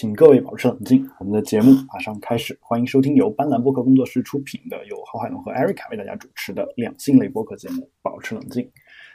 [0.00, 2.56] 请各位保持冷静，我们的节目马上开始。
[2.62, 8.62] 欢迎收听由斑斓播客工作室出品的，由郝海龙和艾瑞卡为大家主持的两性类播客节目《保持冷静》。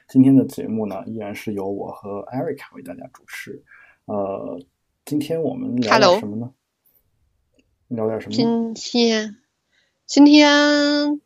[0.09, 3.63] 今天的节目呢，依然是由我和艾瑞卡为大家主持。
[4.07, 4.59] 呃，
[5.05, 6.51] 今天我们聊点什么呢？
[7.87, 8.33] 聊点什么？
[8.35, 9.37] 今天，
[10.05, 11.21] 今天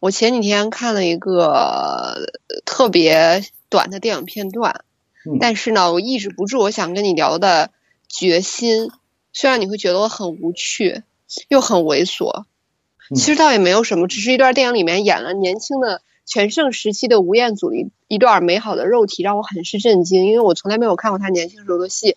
[0.00, 2.28] 我前几天看了一个
[2.66, 3.40] 特别
[3.70, 4.84] 短的电影片段，
[5.40, 7.70] 但是呢，我抑制不住我想跟你聊的。
[8.12, 8.90] 决心，
[9.32, 11.02] 虽然你会觉得我很无趣，
[11.48, 12.44] 又很猥琐，
[13.14, 22.14] 其实倒也没有什么，只是一段电影里面演了年轻的全盛时期的吴彦祖一一段美好的肉体，让我很是震惊，因为我从来没有看过他年轻时候的戏，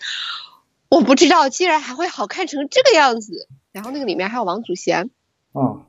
[0.89, 3.47] 我不知道竟然还会好看成这个样子。
[3.71, 5.09] 然后那个里面还有王祖贤，
[5.53, 5.87] 啊，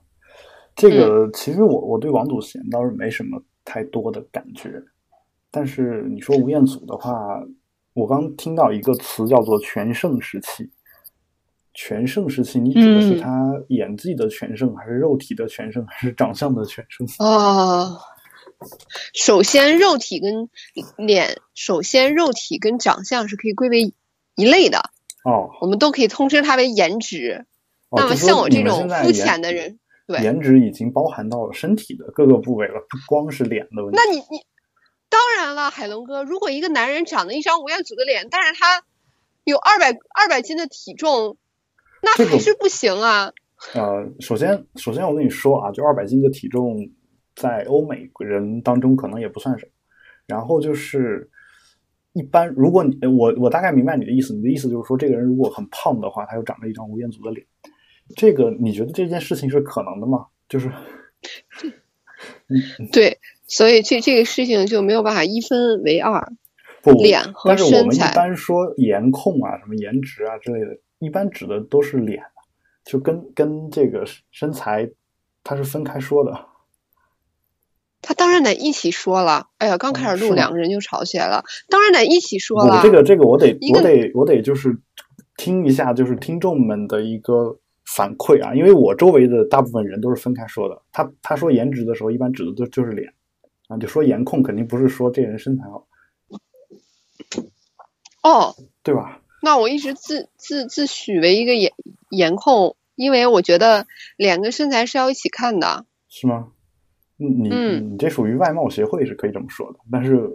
[0.76, 4.84] 这个其实我我对王祖贤倒是没什么太多的感觉，
[5.50, 7.42] 但是你说吴彦祖的话。
[7.96, 10.70] 我刚听到一个词叫做“全盛时期”，
[11.72, 17.06] 全盛时期，你指的是他演技的全盛，还是肉体的全盛，还是长相的全盛？
[17.18, 17.98] 哦，
[19.14, 20.50] 首先肉体跟
[20.98, 23.94] 脸，首先肉体跟长相是可以归为
[24.34, 24.78] 一类的
[25.24, 27.46] 哦，我们都可以通称它为颜值。
[27.90, 33.96] 那么像我这种肤浅的人，对，颜值已经包含到了身体的各个部位了，不光是脸的问题。
[33.96, 34.44] 那你你。
[35.08, 38.82] 当然了，海龙哥，如果一个男人长得一张吴彦祖的脸，但是他
[39.44, 41.36] 有二百二百斤的体重，
[42.02, 43.32] 那还是不行啊。
[43.74, 46.90] 呃，首先，首先我跟你说啊，就二百斤的体重，
[47.34, 49.72] 在欧美人当中可能也不算什么。
[50.26, 51.30] 然后就是，
[52.12, 57.46] 一般如果你我我大概明白你的意思，你的意思就是说，这个人如果很胖的话，他又长了一张吴彦祖的脸，
[58.16, 60.26] 这个你觉得这件事情是可能的吗？
[60.48, 60.70] 就是，
[62.92, 63.15] 对。
[63.46, 66.32] 所以这这个事情就没有办法一分为二，
[66.82, 67.68] 不，脸和身材。
[67.68, 72.22] 但是我们一般说颜控啊，什么颜值啊之类的，一般指的都是脸，
[72.84, 74.90] 就跟跟这个身材
[75.44, 76.46] 它是分开说的。
[78.02, 79.48] 他当然得一起说了。
[79.58, 82.80] 哎呀，刚开始录两个人就吵起来了，当然得一起说了。
[82.82, 84.76] 这个这个我得我得我得就是
[85.36, 90.82] 听一下，就是听众们的一个反馈啊，因为我周围的大部分人都是分开说的。
[90.92, 93.12] 他他说颜值的时候，一般指的都就是脸。
[93.68, 95.86] 啊，就说颜控肯定不是说这人身材好，
[98.22, 99.20] 哦，对吧？
[99.42, 101.72] 那我一直自自自诩为一个颜
[102.10, 106.48] 颜控，因为我觉得脸跟身材是要一起看的，是吗？
[107.18, 107.48] 你你
[107.80, 110.30] 你这属于外貌协会是可以这么说的，但是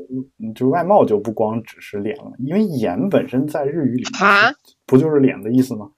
[0.56, 4.52] 就外貌就不光只是脸了，因为颜本身在日语里啊，
[4.88, 5.92] 不就是脸的意思吗？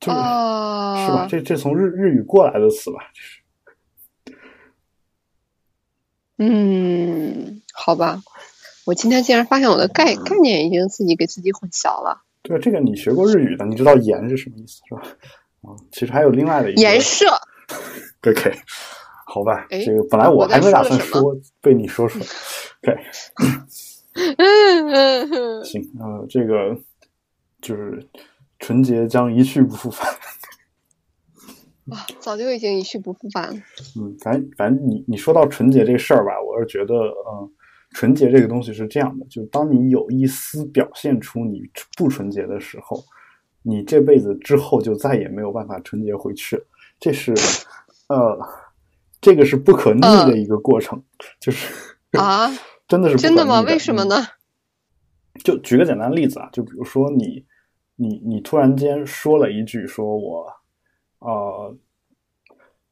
[0.00, 1.26] 就是是吧？
[1.28, 3.41] 这这从日日语过来的词吧，这是。
[6.44, 8.20] 嗯，好吧，
[8.84, 12.20] 我今天竟然发现我的概概念已经自己给自己混淆了。
[12.42, 15.02] 对，这个你学过日语的，你知道“颜”是什么意思是吧？
[15.62, 17.26] 啊，其实还有另外的一个颜色。
[18.26, 18.52] OK，
[19.26, 22.26] 好吧，这个本来我还没打算说，被你说出来。
[22.82, 22.98] 对，
[24.38, 26.76] 嗯嗯，行，呃，这个
[27.60, 28.04] 就是
[28.58, 30.12] 纯洁将一去不复返。
[31.90, 33.60] 啊，早就已经一去不复返了。
[33.98, 37.50] 嗯，反正反正你你说到纯洁这事儿吧，我是觉得，嗯，
[37.90, 41.60] 纯洁这个东西是这样的，就是当你有一丝表现出你
[41.96, 43.02] 不纯洁的时候，
[43.62, 46.64] 你这辈子之后就再也没有办法纯洁回去了。
[47.00, 47.34] 这是，
[48.08, 48.38] 呃，
[49.20, 51.02] 这个是不可逆的一个过程，
[51.40, 51.74] 就是
[52.12, 52.48] 啊，
[52.86, 53.60] 真的是真的吗？
[53.62, 54.24] 为什么呢？
[55.42, 57.44] 就举个简单的例子啊，就比如说你
[57.96, 60.46] 你你突然间说了一句，说我。
[61.24, 61.76] 呃，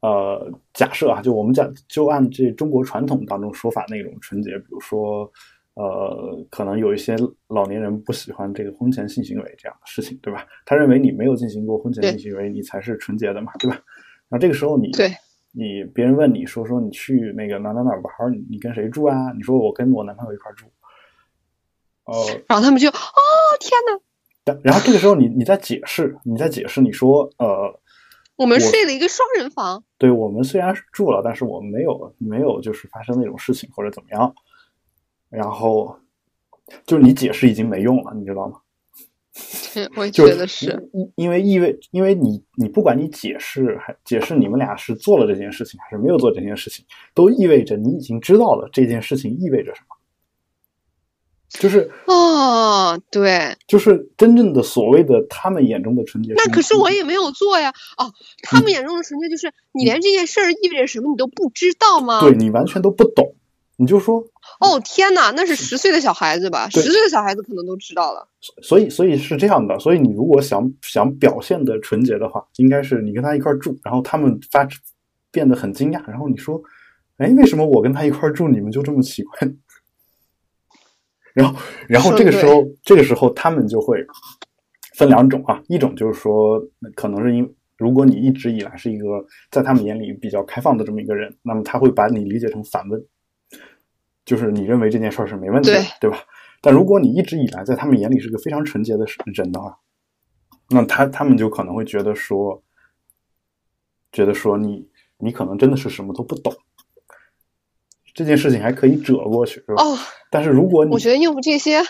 [0.03, 5.31] 呃，假设啊，就我们讲，就按这中国传统当中说法那种纯洁，比如说，
[5.75, 7.17] 呃，可能有一些
[7.49, 10.47] 老年人不喜欢这个婚前性行为这样的事情，对吧？
[10.65, 13.79] 他认为你没有进行过婚前性行为，你才是纯洁的嘛，对吧？
[14.29, 15.11] 那这个时候你，对，
[15.53, 19.33] 你别人问你说说你去那个哪哪哪玩，你跟谁住啊？
[19.37, 20.67] 你说我跟我男朋友一块住，
[22.05, 22.15] 呃，
[22.49, 22.93] 然后他们就，哦，
[23.59, 24.01] 天哪！
[24.45, 27.80] 然然后这个时候你你在解释，你在解释，你说，呃。
[28.41, 29.85] 我们睡了一个双人房。
[29.99, 34.35] 对，我们虽然是住了，但是我们没有没有就是发生那种事情或者怎么样。
[35.29, 35.95] 然后，
[36.87, 38.57] 就是你解释已经没用了，你知道吗？
[39.95, 46.83] 我也觉得是，因为意味，因为你你不管你解释还解释你们俩是做了这件事情还是没有做这件事情，
[47.15, 49.97] 都意味着你已经知道了这件事情意味着什么。
[51.51, 56.33] 就是哦，对，就是真正的所谓的他们眼中的纯洁。
[56.37, 57.75] 那可是我也没有做呀。
[57.99, 58.13] 哦，
[58.43, 62.21] 他们眼中的纯洁就是你连这件事儿意味着什么你都不知道吗？
[62.21, 63.35] 对你完全都不懂，
[63.77, 64.25] 你就说
[64.61, 66.69] 哦天哪，那是十岁的小孩子吧？
[66.71, 68.29] 十岁的小孩子可能都知道了。
[68.63, 69.77] 所以，所以是这样的。
[69.81, 74.67] 所以你如果想想表现的纯洁的话，应该是你跟他一块住，然后他们发
[75.33, 76.63] 变得很惊讶，然后你说
[77.19, 79.49] ：“哎，为什么我跟他一块住，你们就这么奇怪？”
[81.41, 84.05] 然后，然后这个时候，这个时候他们就会
[84.97, 86.61] 分两种啊，一种就是说，
[86.95, 93.05] 可能是因如果你一直以来是一个在他们眼里比较开放的这么一个人，那么他会把你理解成反问。
[94.27, 96.19] 就是你认为这件事儿是没问题的，对吧？
[96.61, 99.05] 但如果你一直以来在他们眼里是个非常纯洁的
[99.35, 99.77] 人的话，
[100.69, 102.63] 那他他们就可能会觉得说，
[104.13, 104.87] 觉得说你
[105.19, 106.55] 你可能真的是什么都不懂，
[108.15, 109.83] 这件事情还可以折过去，是吧？
[109.83, 109.97] 哦。
[110.31, 111.83] 但是如果你我觉得应付这些，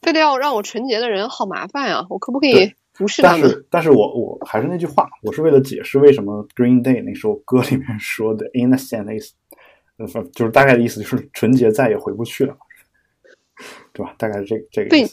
[0.00, 2.06] 非得要让我纯洁的人好麻烦呀！
[2.08, 3.42] 我可不可以不是他们？
[3.42, 9.32] 但是，但是我我还是那句话，我是为了解释为什么 Green Day 那首歌里面说的 “innocent is”。
[9.96, 12.56] 呃，就是大概的意思，就是纯洁再也回不去了，
[13.92, 14.12] 对吧？
[14.18, 14.90] 大概是这这个。
[14.90, 15.08] 被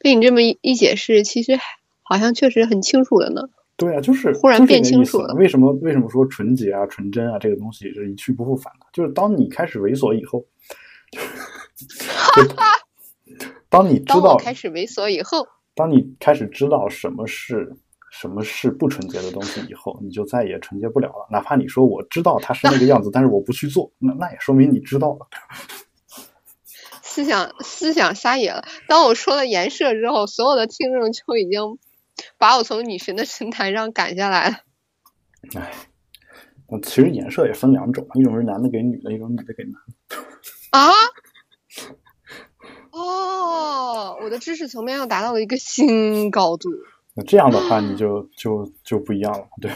[0.00, 1.56] 被你这么一一解释，其实
[2.02, 3.42] 好像确实很清楚了呢。
[3.76, 5.32] 对啊，就是忽然变清楚了。
[5.34, 8.86] 为什么为什么说纯洁啊、纯真啊这个东西是一去不复返的？
[8.92, 10.44] 就是当你开始猥琐以后，
[13.68, 17.76] 当你知道开始猥琐以后，当你开始知道什么是。
[18.12, 19.60] 什么是不纯洁的东西？
[19.68, 21.28] 以后你就再也纯洁不了了。
[21.30, 25.28] 哪怕你说我知道它是那个样子， 但是我不去做，那那也说明你知道了。
[27.00, 28.64] 思想思想撒野了。
[28.88, 31.78] 当我说了颜色之后，所有的听众就已经
[32.36, 34.56] 把我从女神的神坛上赶下来了。
[35.54, 35.70] 哎，
[36.82, 39.74] 其实颜色也分两种，一种是男的给女的，一种女的给男
[40.08, 40.16] 的。
[40.70, 40.90] 啊？
[42.92, 46.68] 哦，我的知识层面又达到了一个新高度。
[47.14, 49.70] 那这样的话，你就就就不一样了，对。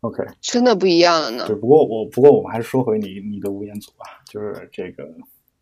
[0.00, 1.46] OK，真的不一样了呢。
[1.46, 5.08] 对，不过我不过我们还是说回你你的吴彦祖吧，就是这个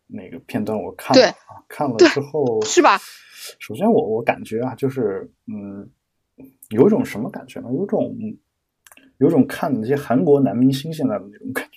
[0.07, 2.99] 那个片段我看了啊，看了之后是吧？
[3.59, 5.89] 首先我我感觉啊，就是嗯，
[6.69, 7.69] 有种什么感觉呢？
[7.73, 8.13] 有种
[9.17, 11.72] 有种看那些韩国男明星现在的那种感觉。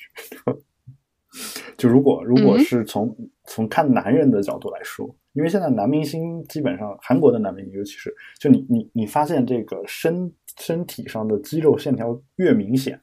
[1.77, 3.15] 就如果如果是从
[3.45, 5.15] 从看男人的角度来说。
[5.37, 12.99] 因为现在男明星基本上，韩国的男明星尤其是，就你你你发现这个身身体上的肌肉线条越明显，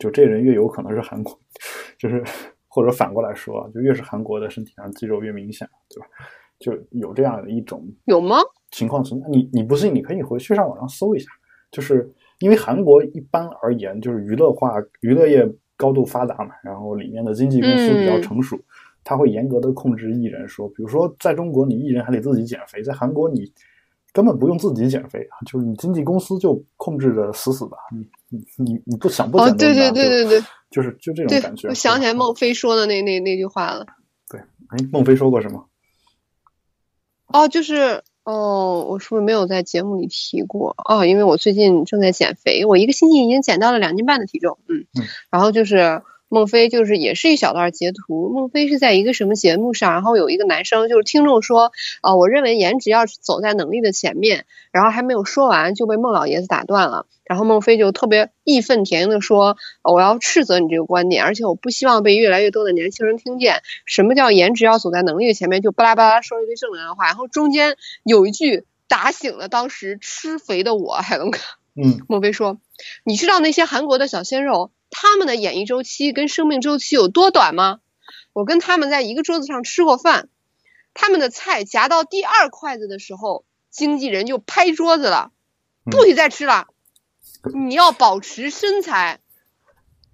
[0.00, 1.38] 就这人越有可能是韩国，
[1.96, 2.24] 就是
[2.66, 6.08] 或者反过来说，就越是韩国的身体上肌肉越明显，对吧？
[6.58, 8.38] 就有这样的一种有吗？
[8.72, 9.28] 情况存在？
[9.28, 11.30] 你你不信，你可以回去上网上搜一下，
[11.70, 14.72] 就是因为韩国一般而言就是娱乐化，
[15.02, 15.48] 娱乐业
[15.82, 18.56] 高度发达嘛，然后里面的经纪公司比较成熟。
[19.04, 23.52] 他会严格的控制艺人，说，比如说在中国，你艺人还得自己减肥，在韩国你
[24.12, 31.66] 根本不用自己减肥啊，就是你经纪公司就控制的死死的，你你你你不想不减哦，对对对对对，就是就这种感觉。
[31.66, 33.84] 我想起来孟非说的那那那句话了。
[34.30, 34.38] 对，
[34.68, 35.68] 哎，孟非说过什么？
[37.26, 40.74] 哦，就是哦，我是不是没有在节目里提过？
[40.88, 44.86] 哦，因为我最近正在减肥，我一个星期已经减到了两斤半的体重，嗯，
[45.30, 46.02] 然后就是。
[46.32, 48.30] 孟非就是也是一小段截图。
[48.30, 57.04] 孟非是在一个什么节目上，然后有一个男生就是听众说，啊，我认为颜值要走在能力的前面，然后还没有说完就被孟老爷子打断了。
[57.24, 63.60] 然后孟非就特别义愤填膺的说，我要斥责你这个观点，而且我不希望被越来越多的年轻人听见。
[63.84, 65.60] 什么叫颜值要走在能力的前面？
[65.60, 71.38] 就巴拉巴拉说了一堆正能量的话，然后中间有一句打醒了当时吃肥的我，海龙哥。
[71.76, 72.56] 嗯， 孟非说，
[73.04, 74.70] 你知道那些韩国的小鲜肉？
[74.94, 77.80] 他们的演艺周期跟生命周期有多短吗？
[78.34, 80.28] 我跟他们在一个桌子上吃过饭，
[80.94, 85.32] 他们的菜夹到第二筷子的时候，经纪人就拍桌子了，
[85.90, 86.68] 不许再吃了，
[87.54, 89.18] 你要保持身材。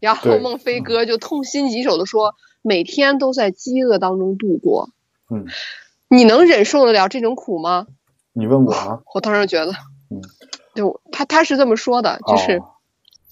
[0.00, 4.90] 然后孟非哥就痛心疾首的说，每天都在饥饿当中度过。
[5.28, 5.44] 嗯，
[6.08, 7.88] 你能忍受得了这种苦吗？
[8.32, 9.02] 你问我吗？
[9.12, 9.72] 我当时觉得，
[10.08, 10.22] 嗯，
[10.76, 12.62] 就他他是这么说的，就是。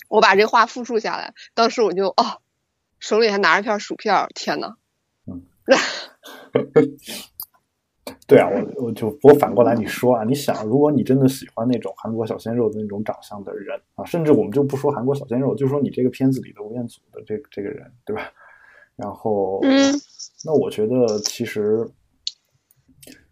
[0.09, 2.41] 我把这话复述下来，当时我就哦，
[2.99, 4.77] 手里还拿着片薯片，天呐。
[5.27, 5.43] 嗯，
[8.27, 18.23] 对啊，我我就我反过来你说啊，你想，如果你真的喜欢那种韩国小鲜肉的那种长相的人啊，甚至我们就不说韩国小鲜肉，就说你这个片子里的吴彦祖的这这个人，对吧？
[18.97, 19.93] 然后，嗯，
[20.45, 21.87] 那我觉得其实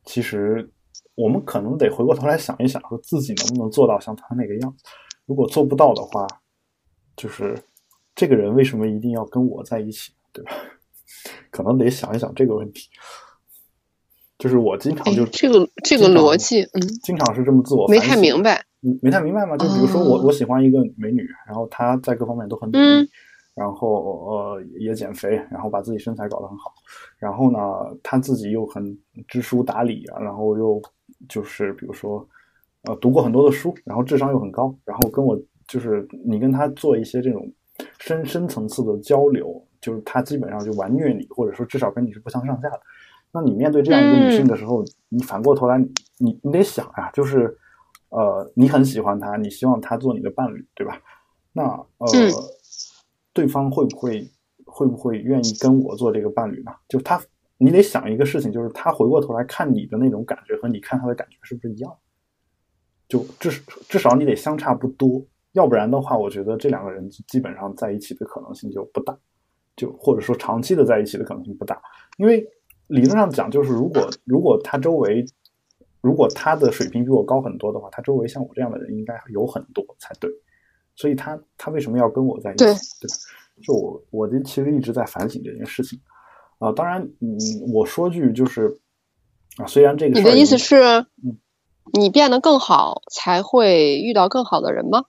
[0.05, 0.69] 其实
[1.15, 4.85] 我们可能得回过头来想一想，说自己能不能做到像他那个样子。
[5.25, 6.27] 如果做不到的话，
[7.17, 7.57] 就是
[8.15, 10.53] 这个人为什么一定要跟我在一起，对吧？
[11.51, 12.89] 可能得想一想这个问题。
[14.37, 18.63] 就是我经常就这个这个逻辑，嗯，经常是这么自我没太明白，
[19.01, 19.57] 没太明白吗？
[19.57, 23.09] 就比如说我我喜欢一个美女，然后她在各方面都很努力，
[23.55, 23.89] 然后
[24.27, 26.75] 呃也减肥，然后把自己身材搞得很好，
[27.17, 27.59] 然后呢
[28.03, 30.83] 她自己又很知书达理啊，然后又
[31.29, 32.29] 就是比如说
[32.83, 37.51] 呃读过很多的书，然后智商又很高，然后跟我就是你跟他做一些这种
[37.99, 42.81] 深深层次的交流，就是他基本上就完虐你，或者说至少跟你是不相上下的。
[43.33, 45.79] 那你面对这样一个女性的时候，你反过头来
[46.19, 47.57] 你你得想啊，就是
[48.11, 51.01] 呃你很喜欢她，你希望她做你的伴侣，对吧？
[51.53, 51.63] 那
[51.99, 52.09] 呃。
[53.37, 54.31] 对方会不会
[54.65, 56.71] 会不会愿意跟我做这个伴侣呢？
[56.87, 57.21] 就他，
[57.59, 61.93] 你得想一个事情，就是他回过头来看你的那种感觉和你看他的感觉是不是一样？
[63.09, 63.51] 就至
[63.89, 65.21] 至少你得相差不多，
[65.55, 69.17] 要不然的话，我觉得这两个人基本上在一起的可能性就不大，
[69.77, 71.81] 就或者说长期的在一起的可能性不大。
[72.19, 72.47] 因为
[72.89, 75.25] 理论上讲，就是如果如果他周围
[76.01, 80.31] 如果他的水平比我高很多的话，他周围像我这样的人应该有很多才对。
[80.97, 82.65] 所以他他为什么要跟我在一起？
[82.65, 82.79] 对吧？
[83.63, 85.99] 就我我这其实一直在反省这件事情
[86.59, 86.73] 啊。
[86.73, 87.39] 当然，嗯，
[87.73, 88.81] 我说句就是
[89.57, 90.77] 啊，虽然这个你的意思是，
[91.23, 91.39] 嗯，
[91.93, 95.05] 你变得更好才会遇到更好的人吗？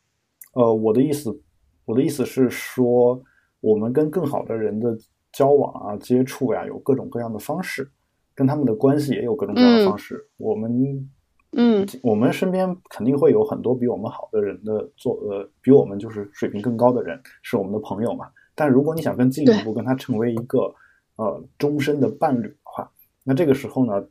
[0.55, 1.39] 呃，我的意思，
[1.85, 3.21] 我的意思是说，
[3.61, 4.97] 我们跟更好的人的
[5.31, 7.89] 交往啊、接触呀，有各种各样的方式，
[8.33, 10.27] 跟他们的关系也有各种各样的方式。
[10.37, 11.09] 我们。
[11.57, 18.27] 嗯，我们身边肯定会有很多比我们好的人的做呃，比我们就是水平更高的人是我们的朋友嘛。
[18.53, 20.75] 但如果你想更进一步跟他成为一个
[21.15, 22.91] 呃终身的伴侣的话，
[23.23, 24.05] 那这个时候呢，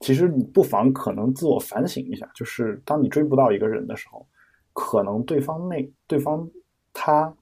[0.00, 4.26] 其实你不妨可能自我反省一下，就是当你追不到一个人的时候，
[4.74, 6.46] 可能对方内对方
[6.92, 7.34] 他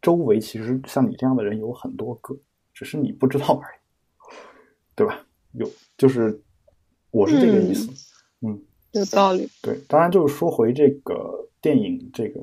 [0.00, 2.34] 周围其实像你这样的人有很多个，
[2.72, 3.78] 只是你不知道而已，
[4.94, 5.20] 对吧？
[5.52, 6.42] 有就是
[7.10, 7.90] 我是这个意思，
[8.40, 8.58] 嗯。
[8.92, 9.46] 有道理。
[9.60, 12.40] 对，当然就是说回这个电影这个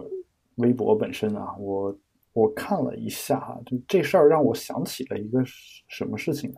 [0.58, 1.98] 微博本身啊，我
[2.34, 5.42] 我看了一下哈，就这事儿让我想起了一个
[5.88, 6.58] 什么事情呢？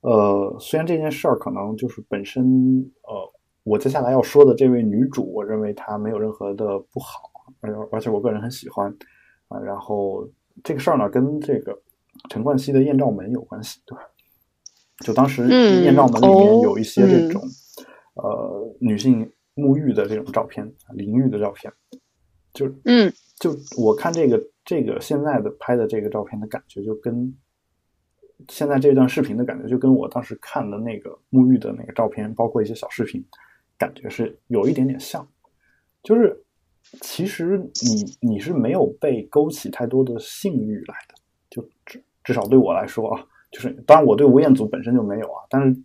[0.00, 3.32] 呃，虽然这件事儿可能就是本身呃，
[3.68, 8.92] 我接下来要说的这位女主，我认为她没有任何的不好，而而且我个人很喜欢
[9.48, 9.58] 啊。
[9.60, 10.28] 然后
[10.64, 11.78] 这个事儿呢，跟这个
[12.30, 14.02] 陈冠希的艳照门有关系，对吧？
[15.04, 15.46] 就当时
[15.82, 17.42] 艳照门里面有一些这种。
[18.20, 21.72] 呃，女性沐浴的这种照片，淋浴的照片，
[22.52, 27.32] 就嗯，就我看这个这个现在的拍的这个照片的感觉，就跟
[28.48, 33.24] 现在这段视频的感觉，就跟我当时看的那个沐浴的那个照片，包括一些小视频，
[33.78, 35.26] 感觉是有一点点像。
[36.02, 36.44] 就是
[37.00, 41.14] 其实你你是没有被勾起太多的性欲来的，
[41.48, 45.82] 就至至少对我来说啊，就是当然我对吴彦祖本身就没有啊，但是。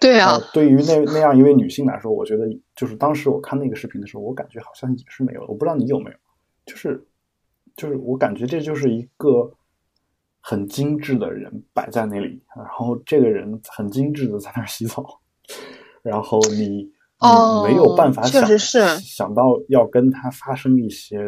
[0.00, 5.48] 对啊，对于那那样一位女性来说，我觉得就是当时我看那个视频的时候，我感觉好像也是没有的。
[5.48, 6.16] 我不知道你有没有，
[6.64, 7.04] 就是
[7.74, 9.52] 就是我感觉这就是一个
[10.40, 15.04] 很精致的人摆在那里，然后这个人很精致的在那儿洗澡，
[16.00, 16.88] 然后你
[17.20, 18.46] 你没有办法想
[19.00, 21.18] 想到要跟他发生一些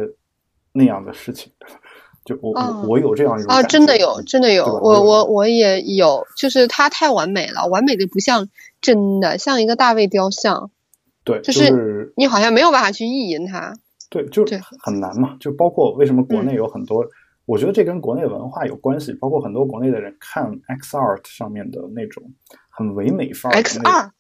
[0.73, 1.53] 那样的事情。
[2.25, 8.47] 就我我我有这样一种啊，真的有，真的有，我我我也有，就是他太完美了，完美的不像
[8.81, 10.71] 真的，像一个大卫雕像。
[11.25, 13.75] 对，就是你好像没有办法去意淫他。
[14.11, 15.37] 对，就是很难嘛。
[15.41, 17.05] 就包括为什么国内有很多，
[17.47, 19.13] 我觉得这跟国内文化有关系。
[19.15, 22.23] 包括很多国内的人看 X Art 上面的那种
[22.69, 23.57] 很唯美范儿。
[23.63, 24.13] X 二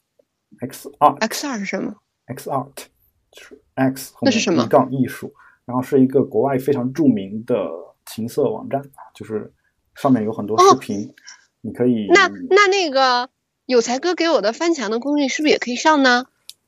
[0.58, 1.94] ，X 二，X 二是什么
[2.26, 2.86] ？X Art
[3.30, 4.66] 就是 X 那是什么？
[4.66, 5.32] 杠艺术，
[5.64, 7.70] 然后是一个国外非常著名的。
[8.06, 9.52] 情色网站啊，就是
[9.94, 11.14] 上面有很多视频，
[11.60, 12.08] 你可以。
[12.08, 13.30] 那那那个
[13.66, 16.24] 有才哥给我的翻墙的工具是不是也可以上呢？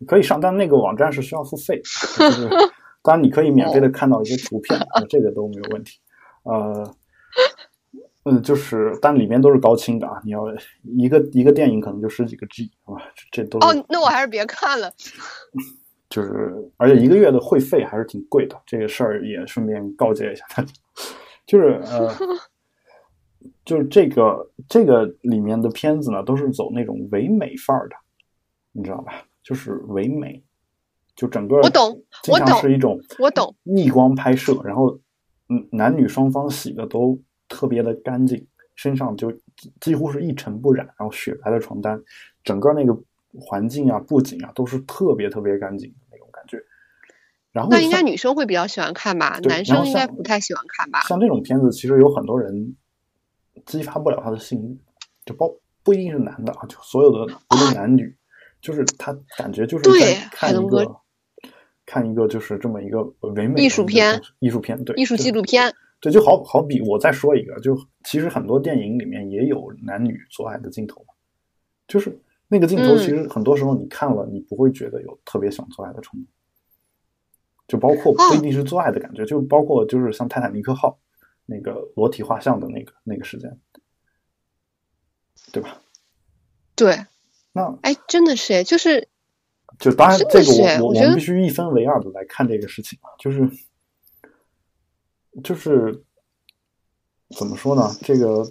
[0.07, 1.83] 可以上，但那个网站是需要付费。
[2.17, 2.49] 就是
[3.03, 4.79] 当然你可以免费的看到一些图片，
[5.11, 5.99] 这个都没有问题。
[6.45, 6.95] 呃，
[8.25, 10.45] 嗯，就是但里面都是高清的啊，你要
[10.83, 12.95] 一个一个电影可能就十几个 G 啊，
[13.31, 14.93] 这都哦，那我还是别看了。
[16.09, 20.73] 就是，而且一个月的会费还是挺贵的，这个事儿也顺便告诫一下大家。
[21.47, 22.15] 就是呃，
[23.65, 27.97] 就是这个这个里面的片子呢，都是走那种唯美范儿的，
[28.73, 29.25] 你知道吧？
[29.43, 30.41] 就是唯美，
[31.17, 34.97] 就整个我懂，我懂是一种我懂逆光拍摄，然后
[35.49, 37.19] 嗯，男女双方洗的都
[37.53, 39.31] 特别的干净，身上就
[39.79, 42.03] 几乎是一尘不染，然后雪白的床单，
[42.43, 42.99] 整个那个
[43.39, 46.59] 环境啊、布景啊都是特别特别干净的那种感觉。
[47.53, 51.03] 然后那应该女生会比较喜欢看吧，男生应该不太喜欢看吧。
[51.03, 52.75] 像这种片子，其实有很多人
[53.67, 54.81] 激发不了他的性欲，
[55.27, 55.51] 就包
[55.83, 58.17] 不一定是男的啊，就所有的无论男女，
[58.63, 60.97] 就是他感觉就是在看一个
[61.85, 65.75] 看一个就是这么一个唯美艺术片，艺术片对艺术纪录片。
[66.03, 71.15] 对，就好好比我再说一个，就其实很多电影里面也有男女做爱的镜头嘛，
[71.87, 72.19] 就是
[72.49, 76.27] 那个镜头，其实很多时候你看了，你不会觉得有特别想做爱的冲动，
[77.69, 80.99] 就包括不一定是做爱的感觉，就包括就是像泰坦尼克号
[81.47, 83.57] 那个裸体画像的那个那个时间，
[85.53, 85.81] 对吧？
[86.75, 86.99] 对，
[87.53, 89.07] 那哎，真的是哎，就是
[89.79, 93.49] 就当然这个我我我们必须一分为二的来看这个事情啊，就是。
[95.43, 96.05] 就是
[97.37, 97.89] 怎么说呢？
[98.03, 98.45] 这个，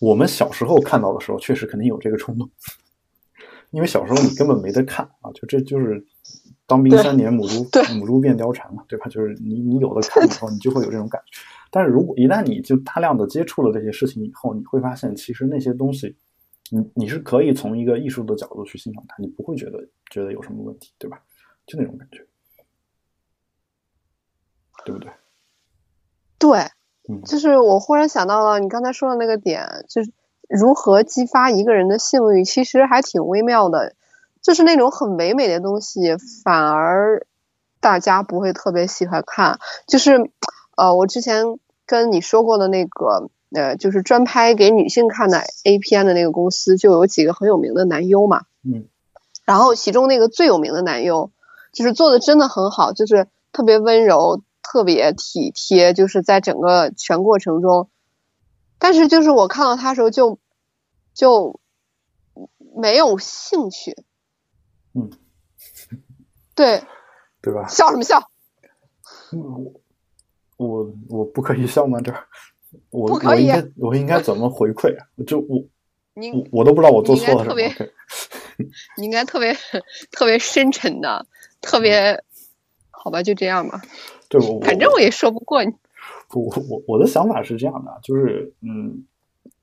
[0.00, 2.48] 我们小时候看到的时候，确实肯定有这个冲动，
[3.70, 5.32] 因为小时候你根本没得看啊！
[5.32, 6.06] 就这就是
[6.66, 7.66] 当兵三年，母猪
[7.98, 9.06] 母猪变貂蝉嘛，对吧？
[9.08, 11.38] 就是你你有的看的时候，你就会有这种感觉。
[11.70, 16.14] 但是如果一旦你就大量的接触了这些事情以后，你会发现，其实那些东西，
[16.70, 21.20] 你你是可以从一个艺术的角度去欣赏它，你不会觉得觉得有什么问题，对吧？
[21.66, 22.24] 就那种感觉。
[24.84, 25.10] 对不对？
[26.38, 26.70] 对，
[27.24, 30.10] 就是我忽然想到了你刚才说的那个点，就是
[30.48, 33.94] 如何激发一个人的性欲，其实还挺微妙的。
[34.40, 37.24] 就是那种很唯美的东西，反而
[37.80, 39.60] 大家不会特别喜欢看。
[39.86, 40.30] 就是
[40.76, 48.42] 呃，我之前跟你说过的那个呃，就是专拍给女性看的 A 片的那个公司，就有几个很有名的男优嘛。
[48.64, 48.88] 嗯。
[49.44, 51.30] 然后其中那个最有名的男优，
[51.72, 54.42] 就是做的真的很好，就是特别温柔。
[54.62, 57.90] 特别体贴，就是在整个全过程中，
[58.78, 60.38] 但是就是我看到他的时候就
[61.14, 61.60] 就
[62.74, 64.04] 没有兴趣。
[64.94, 65.10] 嗯，
[66.54, 66.82] 对，
[67.40, 67.66] 对吧？
[67.68, 68.28] 笑什么笑？
[69.32, 69.72] 我
[70.56, 72.00] 我我不可以笑吗？
[72.00, 72.12] 这
[72.90, 75.06] 我我应该我应该怎么回馈啊？
[75.26, 75.64] 就我
[76.14, 77.88] 你我都不知道我做错了什么。
[78.98, 79.56] 你应该特别
[80.10, 81.26] 特别深沉的，
[81.60, 82.22] 特别
[82.90, 83.22] 好吧？
[83.22, 83.80] 就这样吧。
[84.32, 85.70] 对，我反正我也说不过你。
[86.34, 89.04] 我我我的想法是这样的，就是嗯，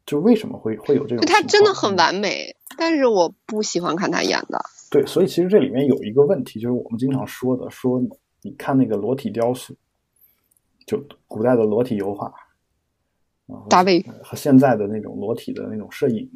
[0.06, 1.26] 就为什么会会有这种？
[1.26, 4.62] 他真的很完美，但是我不喜欢看他演的。
[4.92, 8.00] 对，所以其实这里面有一个问题，就是我们经常说的，说
[8.44, 9.76] 你看那个裸体雕塑，
[10.86, 12.32] 就古代的裸体油画，
[13.68, 16.30] 大卫和现在的那种裸体的那种摄影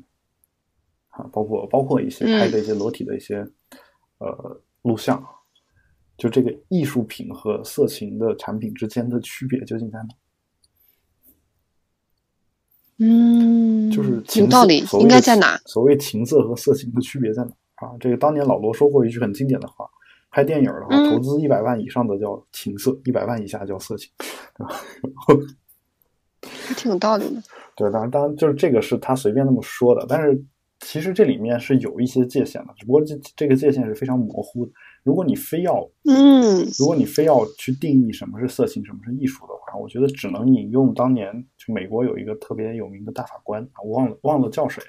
[1.10, 3.46] 啊，包括包括一些拍的一些裸体的一些
[4.18, 5.24] 呃录像。
[6.18, 10.08] 就这个艺术品和色情的产品之间的区别究竟在哪？
[13.00, 15.60] 嗯，就是情道理，应该在哪？
[15.66, 17.52] 所谓情色和色情的区别在哪？
[17.76, 19.90] 啊，这个当年老罗说过一句很经典的话：
[20.30, 24.10] 拍电影的话，投资一百万以上的叫情色，一百万以下叫色情，
[24.56, 24.76] 对吧？
[26.66, 27.42] 还挺有道理的。
[27.76, 30.42] 对，当然，当然，就是这个是他随便那么说的，但是
[30.80, 34.72] 其实这里面是有一些界限的，只不过这这个界限是非常模糊的。
[35.04, 44.82] 如果你非要，嗯，如果你非要去定义什么是色情，什么是艺术的话，我觉得只能引用当年就美国有一个特别有名的大法官啊，我忘了忘了叫谁，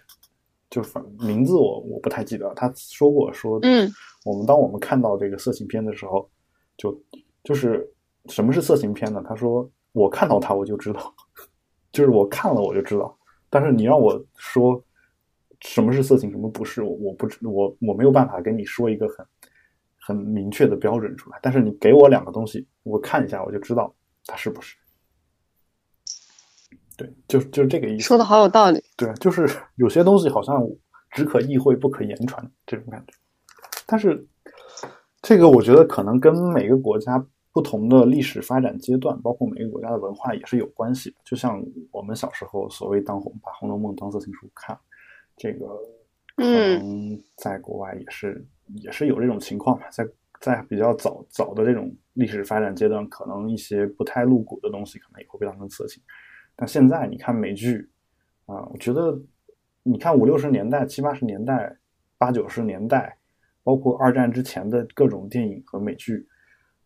[0.70, 2.52] 就反名字我我不太记得。
[2.54, 3.90] 他说过说，嗯，
[4.24, 6.30] 我们当我们看到这个色情片的时候，
[6.76, 6.96] 就
[7.42, 7.84] 就是
[8.26, 9.20] 什么是色情片呢？
[9.26, 11.12] 他说我看到它我就知道，
[11.90, 13.16] 就是我看了我就知道。
[13.50, 14.80] 但是你让我说
[15.60, 19.26] 什么是色情，什么不是，我我不知我我没有办法跟你说一个很。
[20.06, 23.94] 很明确的标准出来，但是你给我两个东西，我看一下我就知道
[24.26, 24.76] 它是不是。
[26.94, 28.04] 对，就就是这个意思。
[28.04, 28.84] 说的好有道理。
[28.98, 30.62] 对，就是有些东西好像
[31.10, 33.14] 只可意会不可言传这种感觉。
[33.86, 34.26] 但是
[35.22, 41.14] 这个我觉得可能跟每个国家不同的历史发展阶段，包括每个国家的文化也是有关系。
[41.24, 44.78] 就像我们小时候所谓当红把《红楼梦》当色情书看，
[45.34, 45.66] 这个
[46.36, 48.46] 可能在国外也是。
[48.76, 50.06] 也是有这种情况，在
[50.40, 56.02] 在比较早早的这种历史发展阶段，可能一些不太露骨的东西可能也会被当成色情。
[56.56, 57.88] 但现在你看美剧
[58.46, 59.18] 啊，我觉得
[59.82, 61.76] 你看五六十年代、七八十年代、
[62.18, 63.16] 八九十年代，
[63.62, 66.26] 包括二战之前的各种电影和美剧，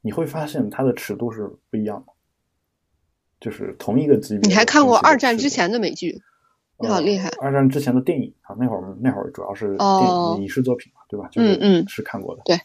[0.00, 2.12] 你会发现它的尺度是不一样的，
[3.40, 4.48] 就是同一个级别。
[4.48, 6.22] 你还看过二战之前的美剧？
[6.80, 7.28] 你好厉害！
[7.40, 11.28] 二战之前的电影啊，那会儿那会儿主要是电影影视作品嘛，对吧？
[11.32, 12.42] 就是嗯是看过的。
[12.44, 12.56] 对，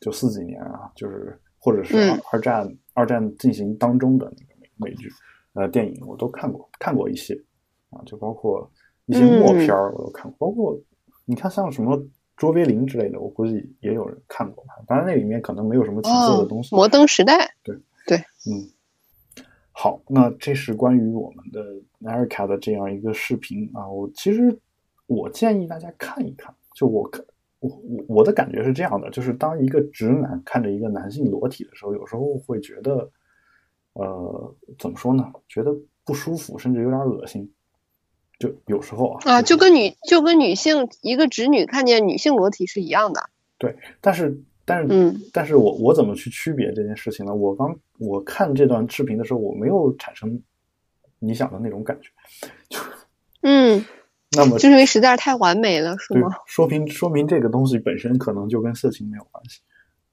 [0.00, 5.10] 就四几年啊，就是或者是二二战二战进行当中的那个美美剧
[5.54, 7.34] 呃电影，我都看过，看过一些
[7.90, 8.70] 啊，就包括
[9.06, 10.78] 一些默片儿我都看过，包括
[11.24, 11.98] 你看像什么
[12.36, 14.74] 卓别林之类的，我估计也有人看过吧。
[14.86, 16.76] 当然那里面可能没有什么情色的东西。
[16.76, 17.54] 摩登时代。
[17.62, 17.74] 对
[18.06, 18.68] 对，嗯。
[19.76, 21.62] 好，那这是关于我们的
[22.08, 23.88] Erica 的这样一个视频啊。
[23.88, 24.56] 我其实
[25.06, 26.54] 我建议大家看一看。
[26.74, 27.24] 就我看
[27.60, 33.10] 我我我的感觉是这样的，就是当一个直男看着一个男性裸体的时候，有时候会觉得
[33.94, 35.32] 呃，怎么说呢？
[35.48, 35.72] 觉得
[36.04, 37.52] 不舒服，甚至有点恶心。
[38.38, 43.30] 就有时候啊，啊，就跟女就跟女性一个直女看见女性裸体是一样的。
[43.58, 47.34] 对，但是但是嗯，但是我我怎么去区别这件事情呢？
[47.34, 50.42] 我刚我看这段视频的时候，我没有产生
[51.18, 52.08] 你想的那种感觉。
[52.68, 52.78] 就
[53.42, 53.84] 嗯，
[54.32, 59.60] 那么就是因为实在是太完美了，是对吗？，说明说明这个东西本身可能就跟色情没有关系，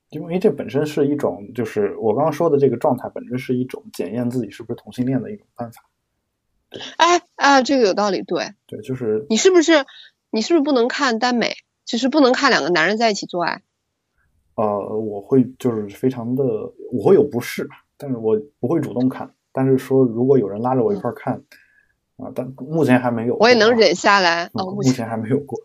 [0.10, 5.82] 因为这本身是一种，就是我刚刚说的这个状态本身是一种检验自己是不是同性恋的一种办法。
[6.98, 9.86] 哎啊，这个有道理，对对，就是你是不是
[10.30, 11.54] 你是不是不能看耽美？
[11.86, 13.62] 就是不能看两个男人在一起做爱。
[14.56, 14.64] 呃，
[14.98, 16.44] 我会就是非常的，
[16.92, 19.34] 我会有不适，但是我不会主动看。
[19.52, 21.42] 但是说如果有人拉着我一块儿看，
[22.18, 24.50] 啊，但目前还没有我也能忍下来。
[24.54, 25.60] 目前目前还没有过。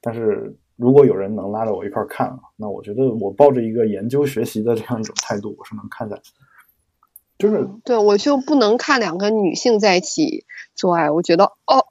[0.00, 6.32] 但是如果有人能拉着我一块儿看啊，那我觉得我抱着一个研究学习的这样一种态度，我是能看下去。
[7.36, 10.44] 就是对我就不能看两个女性在一起
[10.74, 11.84] 做爱，我觉得哦，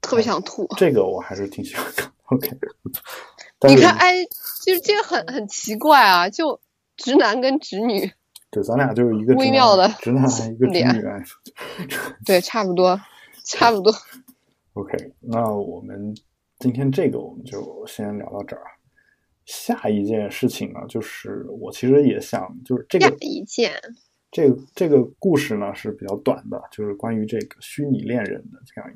[0.00, 0.66] 特别想吐。
[0.76, 2.10] 这个我还是挺喜欢看。
[2.24, 2.50] OK，
[3.68, 4.24] 你看，哎，
[4.64, 6.60] 就是这个很很奇怪啊，就
[6.96, 8.10] 直男跟直女，
[8.50, 11.02] 对，咱俩就是一个微妙的直男，一个直脸女。
[12.24, 13.00] 对，差不多，
[13.44, 13.92] 差不多。
[14.74, 16.14] OK，那我们
[16.58, 18.62] 今天这个我们就先聊到这儿。
[19.44, 23.72] 下一件事情呢，就是我其实也想，就是这下个一件，
[24.30, 28.90] 这个这个故事呢是比较短的，就是关于这个虚拟恋人的这样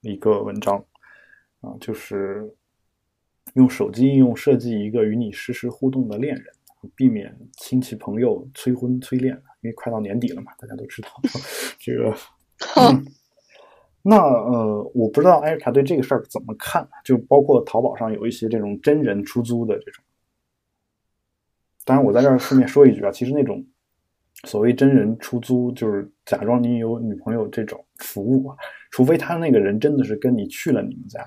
[0.00, 0.84] 一个文章
[1.60, 2.52] 啊，就是
[3.54, 6.44] 用手机应用设计一个与你实时互动的恋人，
[6.96, 11.08] 避免亲戚朋友催婚催恋，因为快到年底了嘛，大家都知道
[11.78, 12.14] 这个。
[14.04, 20.02] 那呃，我不知道艾瑞卡对这个事儿怎么看，就包括淘宝上有一些这种真人出租的这种。
[21.84, 23.64] 当然，我在这儿顺便说一句啊，其实那种
[24.44, 28.56] 所谓真人出租，就是假装你有女朋友这种服务啊，
[28.90, 31.20] 除非他那个人真的是跟你去了你们家，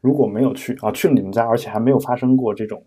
[0.00, 2.82] 如果没有去啊，去了你们家，而且还没有发生过这种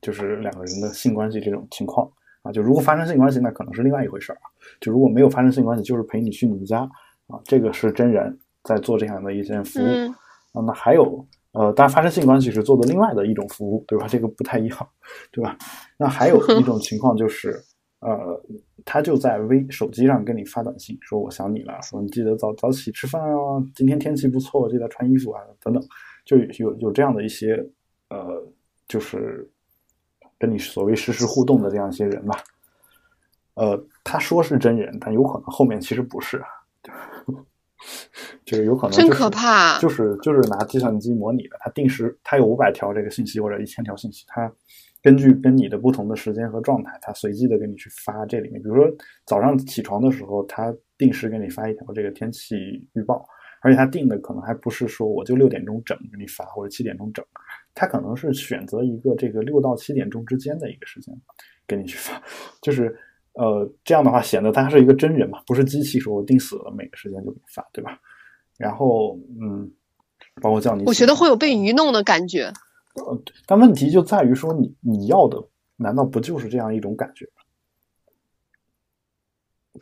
[0.00, 2.10] 就是两个人的性关系这种情况
[2.42, 4.46] 啊，就如果发生性关系，那可能是另外一回事儿啊。
[4.80, 6.80] 就如果没有发生性关系，就是陪你去你们家
[7.26, 9.86] 啊，这个是真人在做这样的一件服务。
[9.86, 10.14] 嗯
[10.52, 14.06] 啊，那还有呃，当然发生性关系是做的另外的一种服务，对吧？
[14.08, 14.88] 这个不太一样，
[15.30, 15.54] 对吧？
[15.98, 17.62] 那还有一种情况就是，
[18.00, 18.42] 呃，
[18.84, 25.82] 他就在微手机上跟你发短信，说我想你了，说你记得早早起吃饭啊，今天天气不错，记得穿衣服啊，等等，
[26.26, 27.66] 就有有这样的一些
[28.10, 28.46] 呃，
[28.86, 29.48] 就是
[30.38, 32.36] 跟你所谓实时互动的这样一些人吧。
[33.54, 36.42] 呃，他说是真人，但有可能后面其实不是，
[38.44, 44.52] 就是有可能、就是、真可怕就是就是拿计算机模拟的，它定时它有五百条这个信息或者一千条信息，它
[45.02, 48.86] 根据跟你的不同的时间和状态，它随机的给你去发这里面，比如说
[49.24, 52.56] 早上起床的时候，它定时给你发一条这个天气
[52.92, 53.26] 预报，
[53.66, 57.24] 而且他定的可能还不是说我就六点钟整给你发或者七点钟整，
[57.74, 61.14] 他可能是选择一个这个六到七点钟之间的一个时间
[61.66, 62.22] 给你去发，
[62.62, 62.96] 就是。
[63.38, 68.00] 呃，这样的话显得他是一个真人嘛，不是机器，说我定死了每个时间就给你发，对吧？
[68.56, 69.70] 然后，嗯，
[70.40, 72.50] 包括叫你，我觉得会有被愚弄的感觉。
[72.94, 75.36] 呃，但问题就在于说你你要的
[75.76, 77.42] 难道不就是这样一种感觉吗？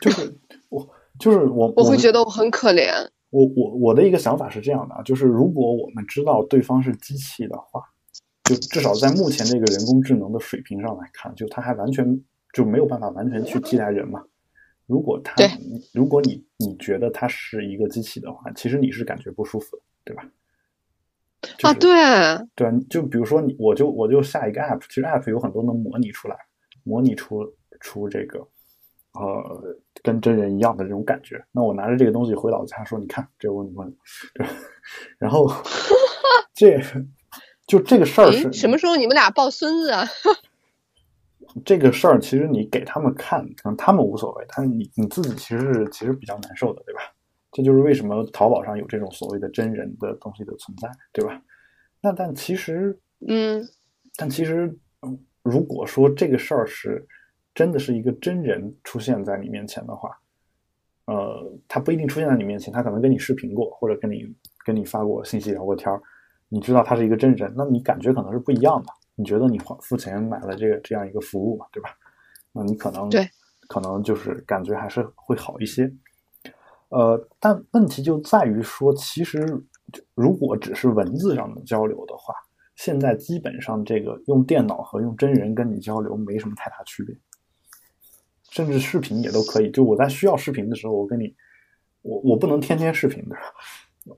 [0.01, 2.91] 就是我，就是我，我会觉得我很可怜。
[3.35, 7.81] 我我我的一个想法是这样的啊，就是如果我们知道对方是机器的话，
[8.43, 12.21] 就至少在目前这个人工智能的水平上来看，就它还完全。
[12.53, 14.23] 就没有办法完全去替代人嘛？
[14.85, 15.35] 如果他，
[15.91, 20.23] 如果你你觉得他是一个机器的话，其实你是感觉不舒服的，对吧？
[21.41, 21.73] 就是、啊，
[22.55, 26.37] 对，对，就比如说你，我就我就下一个 app，其实 app 有很多能模拟出来，
[26.85, 27.43] 模拟出
[27.81, 28.39] 出这个
[29.15, 31.43] 呃跟真人一样的这种感觉。
[31.51, 33.91] 那我拿着这个东西回老家说，你看，这我女朋友，
[34.35, 34.53] 对吧？
[35.17, 35.51] 然后
[36.53, 36.79] 这
[37.65, 40.05] 就这个事儿是什么时候你们俩抱孙子啊？
[41.65, 47.01] 这个事儿其实你给他们看，可能他们无所谓，但是你你自己其实是其实比较难受的，对吧？
[47.51, 51.41] 这就是为什么淘宝上有这种所谓的真人的东西的存在，对吧？
[52.01, 53.65] 那但其实，嗯，
[54.17, 57.07] 但其实，嗯，如果说这个事儿是
[57.55, 60.11] 真的是一个真人出现在你面前的话，
[61.05, 64.31] 呃，他不一定出现在你面前，他可能跟你视频过，或者跟你
[64.65, 66.01] 跟你发过信息聊过天儿，
[66.49, 68.89] 你知道他是一个真人，那你感觉可能是不一样的。
[69.15, 71.89] 你觉得你花付钱买了这个这样一个服务嘛，对吧？
[72.51, 73.25] 那你可能对，
[73.69, 75.89] 可能就是感觉还是会好一些。
[76.89, 79.39] 呃，但问题就在于说，其实
[80.13, 82.33] 如果只是文字上的交流的话，
[82.75, 87.15] 现在基本上这个用电脑和用真人跟你交流没什么太大区别。
[88.55, 89.69] 甚至视频也都可以。
[89.69, 91.35] 就我在需要视频的时候，我跟你，
[92.03, 93.35] 我我不能天天视频的，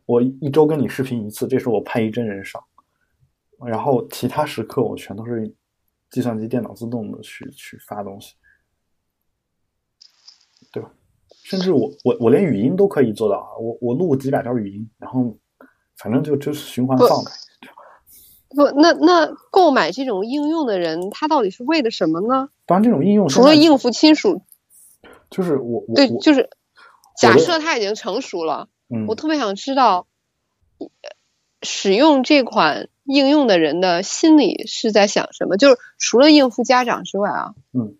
[0.05, 2.63] 我一周跟你视频一次，这是我拍一真人上，
[3.65, 5.51] 然后其他时刻我全都是
[6.11, 8.35] 计算机电脑自动的去去发东西，
[10.71, 10.93] 对吧？
[11.43, 13.57] 甚至我我我连语音都可以做到啊！
[13.57, 15.35] 我我录几百条语音，然后
[15.97, 17.31] 反正就就是循环放呗。
[18.49, 22.49] 不，那那购买这种应用的人，他到底是为了什么呢？
[22.65, 24.41] 当然，这种应用除了应付亲属，
[25.29, 26.49] 就是我对，就是
[27.17, 28.69] 假设他已经成熟了，
[29.07, 30.07] 我特别想知道，
[31.61, 35.57] 使用这款应用的人的心里是在想什么？
[35.57, 37.95] 就是除了应付家长之外啊，嗯，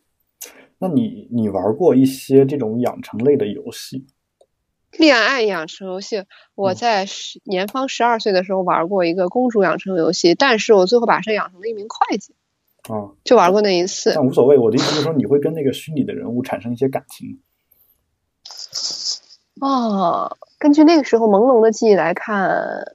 [0.80, 4.06] 那你你玩过一些这种养成类的游戏？
[4.98, 12.34] 恋爱养成游戏，我在十年方十二岁的时候玩过一个公主养成游戏，但是我最后把它养成了一名会计。
[12.90, 14.14] 啊，就玩过那一次。
[14.16, 17.40] 但无所谓，我的意思就是说，你会跟那个虚拟的人物产生一些感情。
[19.60, 22.94] 哦，根据那个时候朦胧的记忆来看，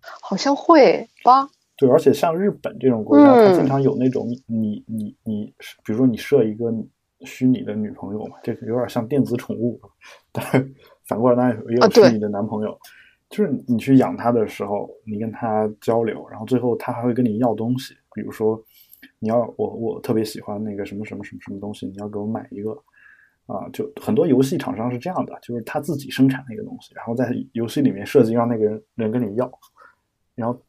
[0.00, 1.48] 好像会吧。
[1.76, 5.52] 对，而且像日本这种国家，它经常有那种你你你，
[5.84, 6.72] 比如说你设一个。
[7.24, 9.80] 虚拟的女朋友嘛，这个有点像电子宠物，
[10.30, 10.44] 但
[11.06, 12.78] 反过来当然也有虚拟的男朋友。
[13.30, 18.62] 就是你去养它的时候，你跟他交流，然后最后他还会跟你要东西，比如说
[19.18, 22.72] 你要我我特别喜欢那个什么什么什么什么东西，你要给我买一个
[23.46, 29.50] 啊，就很多游戏厂商是这样的，就是他自己生产那个东西，然后在游戏里面设计让那个人人跟你要，
[30.34, 30.60] 然后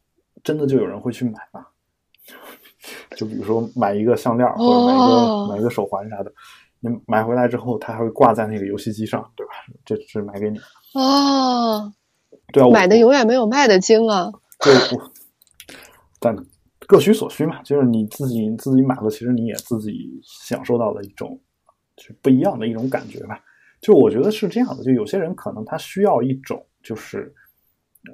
[0.42, 1.66] 真的就有人会去买嘛。
[3.16, 6.32] 就比如说买一个项链或者买一个买一个手环啥的，
[6.80, 9.52] 你买回来之后，它还会挂在那个游戏机上，对吧？
[9.84, 10.58] 这是买给你
[10.94, 11.92] 哦。
[12.52, 14.30] 对啊，买的永远没有卖的精啊。
[14.60, 14.74] 对，
[16.20, 16.36] 但
[16.86, 21.40] 各取所需嘛，就是你自己自己买了，其实你也自己享受到了一种
[21.96, 23.40] 就不一样的一种感觉吧。
[23.80, 27.32] 就我觉得是这样的，就有些人可能他需要一种就是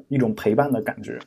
[0.09, 1.19] 一种陪伴的感觉。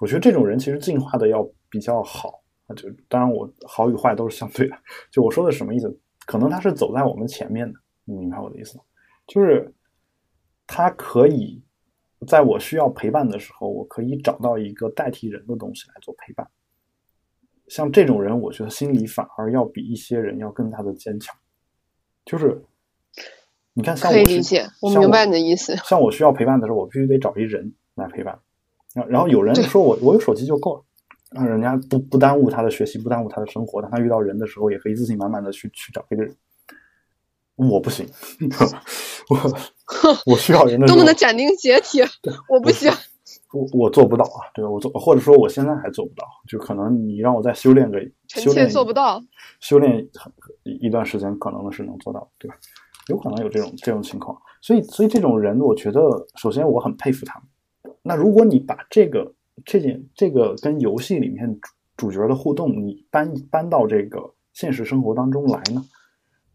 [0.00, 2.41] 我觉得这种人其实进化的要比较好。
[2.76, 4.76] 就当然，我好与坏都是相对的。
[5.10, 5.98] 就我说的什么意思？
[6.26, 8.84] 可能他是走在我们前面的，你明白我的意思吗？
[9.26, 9.74] 就是
[10.66, 11.62] 他可以
[12.26, 16.48] 在我需要陪伴的时候，我可以找到一个代替人的东西来做陪伴。
[17.68, 21.34] 像这种人，我觉得心里反而要比一些人要更加的坚强。
[22.24, 22.62] 就是
[23.72, 25.76] 你看，像可以理解，我明白你的意思。
[25.84, 28.38] 像我需要陪伴的时候，我必须得找一人来陪伴。
[28.94, 30.84] 然然后有人说我我有手机就够了。
[31.34, 33.80] 让人家不不耽误他的学习，不耽误他的生活。
[33.80, 36.34] 当他遇到人的时候，也可以自信满满的去去找这个人。
[37.56, 38.08] 我不行，
[39.28, 39.38] 我
[40.32, 42.04] 我需要人的多么的斩钉截铁，
[42.48, 42.90] 我不行，
[43.52, 44.70] 我我做不到啊，对吧？
[44.70, 49.22] 我做，或者说我现在还做不到，就可能你让我再修炼个，修炼做不到，
[49.60, 50.08] 修炼
[50.64, 52.56] 一段时间，可能是能做到，对吧？
[53.08, 56.00] 有可能有这种这种情况，所以所以这种人，我觉得
[56.36, 57.94] 首先我很佩服他们。
[58.02, 59.32] 那如果你把这个。
[59.64, 65.84] 这件这个跟游戏里面主主角的互动，你搬搬到这个现实生活当中来呢？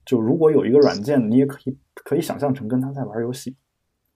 [0.06, 3.56] 就如果有一个软件，你也可以可以想象成跟他在玩游戏，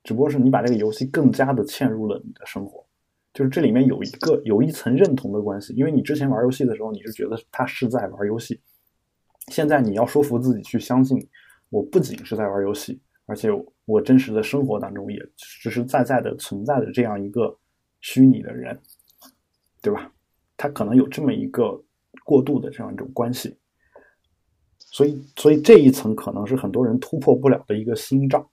[0.04, 2.86] 只不过是你把这个游戏更加的嵌入了你的生活，
[3.34, 8.60] 就是这里面有一个有一层认同的关系，因为你之前玩游戏的时候，你是觉得他是在玩游戏，
[9.48, 11.18] 现在你要说服自己去相信，
[11.70, 13.50] 我不仅是在玩游戏，而且
[13.86, 17.58] 我真实的生活当中也实实在在的存在着这样一个。
[18.02, 18.78] 虚拟的人，
[19.82, 20.12] 对吧？
[20.58, 21.84] 他可能有这么一个
[22.24, 23.58] 过渡的这样一种关系，
[24.78, 28.48] 所以，所以这一层可能是很多人突破不了的一个心障。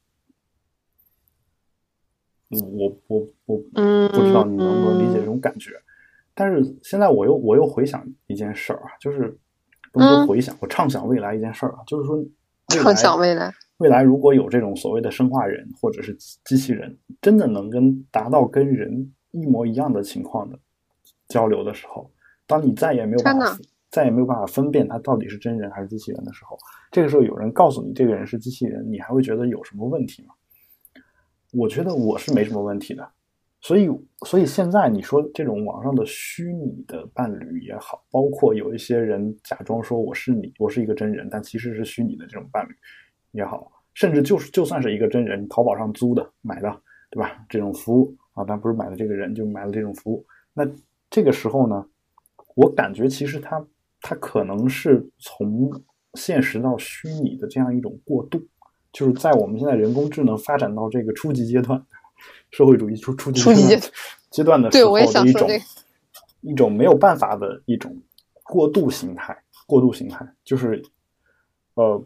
[2.49, 5.73] 我我我不知道你能不能理解这种感觉，
[6.35, 9.39] 但是现在我又我又回想一件事儿啊，就是
[9.93, 12.25] 不能说回想，我畅想未来一件事儿啊，就是说，
[12.69, 19.13] 畅想未来，未来如果有这种所谓的生化人或者是机器人，真的能跟达到跟人。
[19.31, 20.59] 一模一样的情况的
[21.29, 22.11] 交流的时候，
[22.47, 23.59] 当你再也没有办法
[23.91, 26.59] 再也没有办法分辨他到底是真人还是机器人的时候，
[26.91, 30.35] 这个时候有人告诉你这个人是机器人，你还会觉得有什么问题吗？
[31.53, 33.09] 我觉得我是没什么问题的。
[33.61, 33.89] 所以，
[34.25, 42.77] 所以现在你说这种网上的虚拟的伴侣也好，包括有一些人假装说我是你，我是一个真人，但其实是虚拟的这种伴侣
[43.33, 46.71] 也好，甚至就是就算是一个真人，淘宝上租的买的，
[47.11, 47.45] 对吧？
[47.49, 48.15] 这种服务。
[48.39, 50.25] 啊，但不是买了这个人就买了这种服务。
[50.55, 50.65] 那
[51.11, 51.85] 这个时候呢，
[52.55, 53.65] 我感觉其实它
[54.01, 55.71] 它可能是从
[56.15, 58.41] 现实到虚拟的这样一种过渡，
[58.93, 61.85] 就是在我们现在人工智能发展到这个初级阶段，
[62.51, 63.43] 社会主义初初级
[64.31, 65.49] 阶段的时候的一种
[66.41, 67.97] 一种没有办法的一种
[68.45, 69.37] 过渡形态。
[69.67, 70.83] 过渡形态就是，
[71.75, 72.03] 呃，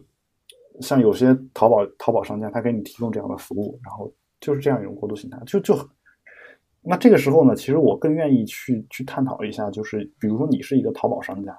[0.81, 5.73] 像有些淘宝淘宝商家，他给你提供这样的服务，然后就是这样一种过渡形态，就就
[6.83, 11.57] 那这个时候呢，其实我更愿意去去探讨一下，就是比如说你是一个淘宝商家，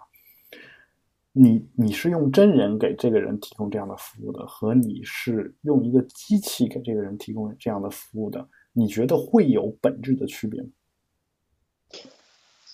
[1.33, 10.69] 你你是用真人给这个人提供这样的服务的，和你是用一个机器给这个人提供这样的服务的，你觉得会有本质的区别吗？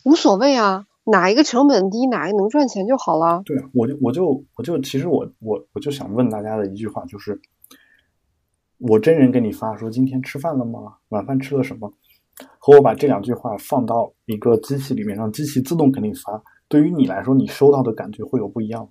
[0.04, 0.86] 无所谓啊。
[1.04, 3.42] 哪一个成本低，哪一个能赚钱就好了。
[3.44, 7.40] 对啊，我就我就我就其实我我我就想问大家的一句话就是：
[8.76, 10.98] 我真人给你发说今天吃饭了吗？
[11.08, 11.92] 晚饭吃了什么？
[12.62, 18.90] 和我把这两句话放到一个机器里面，让机器自动给你发，对于你来说，你收到的感觉会有不一样。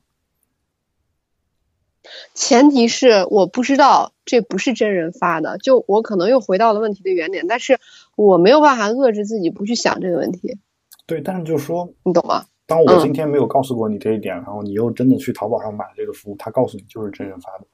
[2.34, 7.78] 前提是我不知道这不是真人发的，就我可能又回到了问题的原点，但是
[8.16, 10.58] 我没有办法遏制自己不去想这个问题。
[11.06, 12.48] 对，但是就是说，你懂吗？
[12.66, 17.68] 当我今天没有告诉过你这一点，然后你又真的去淘宝上买了这个服务，他告诉你就是真人发的，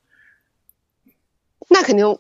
[1.70, 2.18] 那肯定，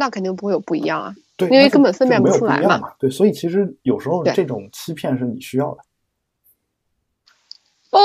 [0.00, 1.14] 那肯定不会有不一样啊。
[1.36, 2.80] 对，因为根本分辨不出来嘛。
[2.98, 5.82] 对，所以其实有时候这种欺骗是你需要的。
[7.90, 7.98] 哦，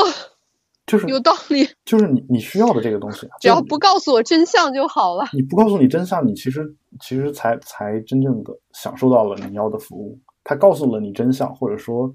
[0.86, 5.26] 就是有道理，就是你你需要的这个东西，只要不告诉我真相就好了。
[5.32, 10.20] 你不告诉你真相，你其实其实才才真正的享受到了你要的服务。
[10.44, 12.14] 他告诉了你真相，或者说，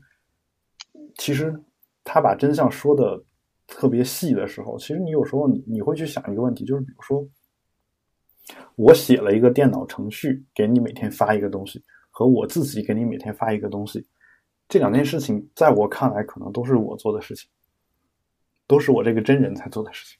[1.16, 1.58] 其实
[2.04, 3.22] 他把真相说的
[3.66, 7.24] 特别细的时候，其实你有时候你你会去想一个问题，就是比如说，
[8.76, 14.06] 我写了一个电脑程序给你每天发一个东西，和我自己给你每天发一个东西，
[14.68, 17.50] 这两件事情在我看来可能都是我做的事情，
[18.66, 20.18] 都是我这个真人才做的事情。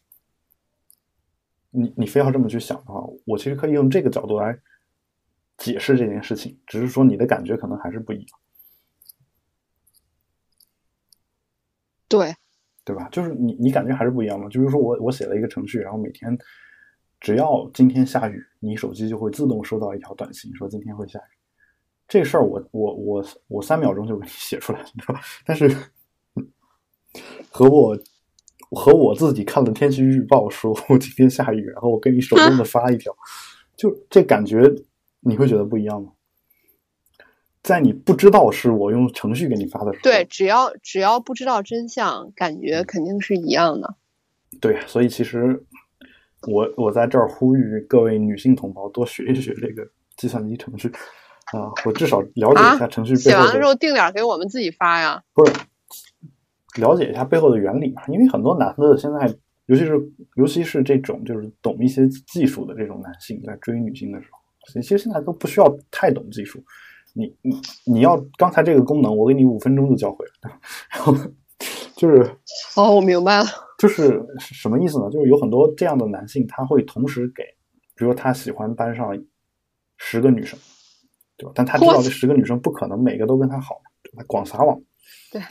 [1.70, 4.58] 你你非要这么去想的话，我其实可以用这个角度来。
[5.58, 8.38] 解释这件事情，只是说你的感觉可能还是不一样，
[12.08, 12.34] 对，
[12.82, 13.06] 对吧？
[13.12, 14.48] 就是你你感觉还是不一样嘛？
[14.48, 16.34] 就是说我我写了一个程序，然后每天
[17.20, 21.32] 只要今天下雨，你手机就会自动收到一条短信，说今天会下雨。
[22.08, 24.88] 这事儿我我我我三秒钟就给你写出来了？
[25.44, 25.68] 但是
[27.50, 27.96] 和我
[28.70, 33.14] 和我自己看了天气预报，说我今天下雨，然后我给你手动的发一条，
[33.76, 34.62] 就这感觉。
[35.22, 36.12] 你会觉得不一样吗？
[37.62, 43.96] 在你不知道是我用程序给你发的时候，对，只要只要不知道真相，感觉肯定是一样的。
[44.62, 45.62] 对，所以其实
[46.46, 50.88] 我我在这儿呼吁各位女性同胞多学一学这个计算机程序
[51.52, 53.14] 啊，我至少了解一下程序。
[53.16, 55.22] 写完了之后定点给我们自己发呀？
[55.34, 55.52] 不是，
[56.80, 58.02] 了解一下背后的原理嘛？
[58.08, 59.26] 因为很多男的现在，
[59.66, 60.00] 尤其是
[60.36, 64.38] 尤其是这种就是懂一些技术的这种男性，在追女性的时候。
[64.80, 66.62] 其实现在都不需要太懂技术，
[67.14, 70.32] 你你你要刚才这个功能，我给你五分钟就教会了。
[70.92, 71.12] 然后
[72.00, 72.22] 就是
[72.76, 73.44] 哦，我明白了，
[73.78, 75.10] 就是什么意思呢？
[75.10, 77.42] 就是有很多这样的男性，他会同时给，
[77.94, 79.12] 比如说他喜欢班上
[79.98, 80.58] 十个女生，
[81.36, 81.52] 对吧？
[81.54, 83.82] 但他知道这十个女生不可能每个都跟他好，
[84.16, 84.80] 他广撒网。
[85.30, 85.42] 对，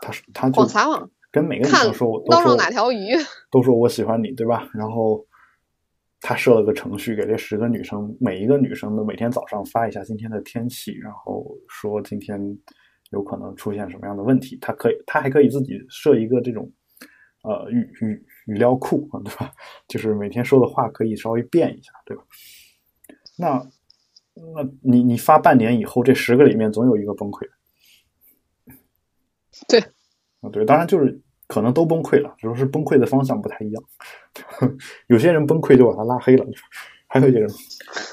[0.00, 3.10] 他是他广撒网，跟每个女生说，都说哪条鱼，
[3.50, 4.66] 都说我喜欢你，对吧？
[4.72, 5.22] 然后。
[6.20, 12.36] 他设了个程序，给这十个女生，每一个女生都每天早上发一下今天的天气，然后说今天
[13.10, 14.58] 有可能出现什么样的问题。
[14.60, 16.70] 他可以，他还可以自己设一个这种
[17.42, 19.52] 呃语语语料库啊，对吧？
[19.86, 22.22] 就是每天说的话可以稍微变一下，对吧？
[23.36, 23.66] 那
[24.54, 27.46] 那你你发半年以后，这十个里面总有一个崩溃。
[29.68, 29.80] 对，
[30.40, 31.20] 啊对，当然就是。
[31.48, 33.82] 可能都崩溃了，只是崩溃的方向不太一样。
[35.08, 36.44] 有些人崩溃就把他拉黑了，
[37.06, 37.48] 还有一些人，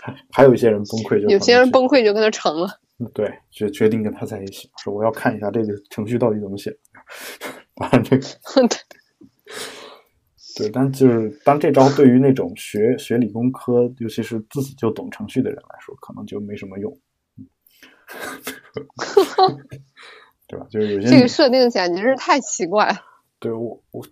[0.02, 2.80] 还还有一些人崩溃就有些人崩溃就跟他成了。
[3.14, 6.76] 对，决决定跟他在一起，说我要看一下这个程序到底怎么写。
[7.76, 8.26] 当然这个，
[10.58, 16.98] 对，但就是当这招对于那种学学理工科，尤其是自己就懂程序的人来说，可能就没什么用。
[20.48, 20.66] 对吧？
[20.70, 22.96] 就是有些 这个设定简直是太奇怪。
[23.40, 24.08] 对我，我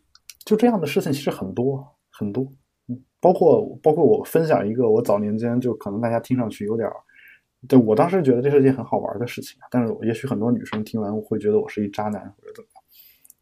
[0.46, 2.46] 就这样的事情其实很多很多，
[2.90, 6.96] 嗯，包括包括我分享一个我早年间就可能大家听上去有点儿，
[7.68, 12.70] 对我当时觉得这是件很好玩的事情，但是也许很多女生听完会觉得我是一渣男或者怎么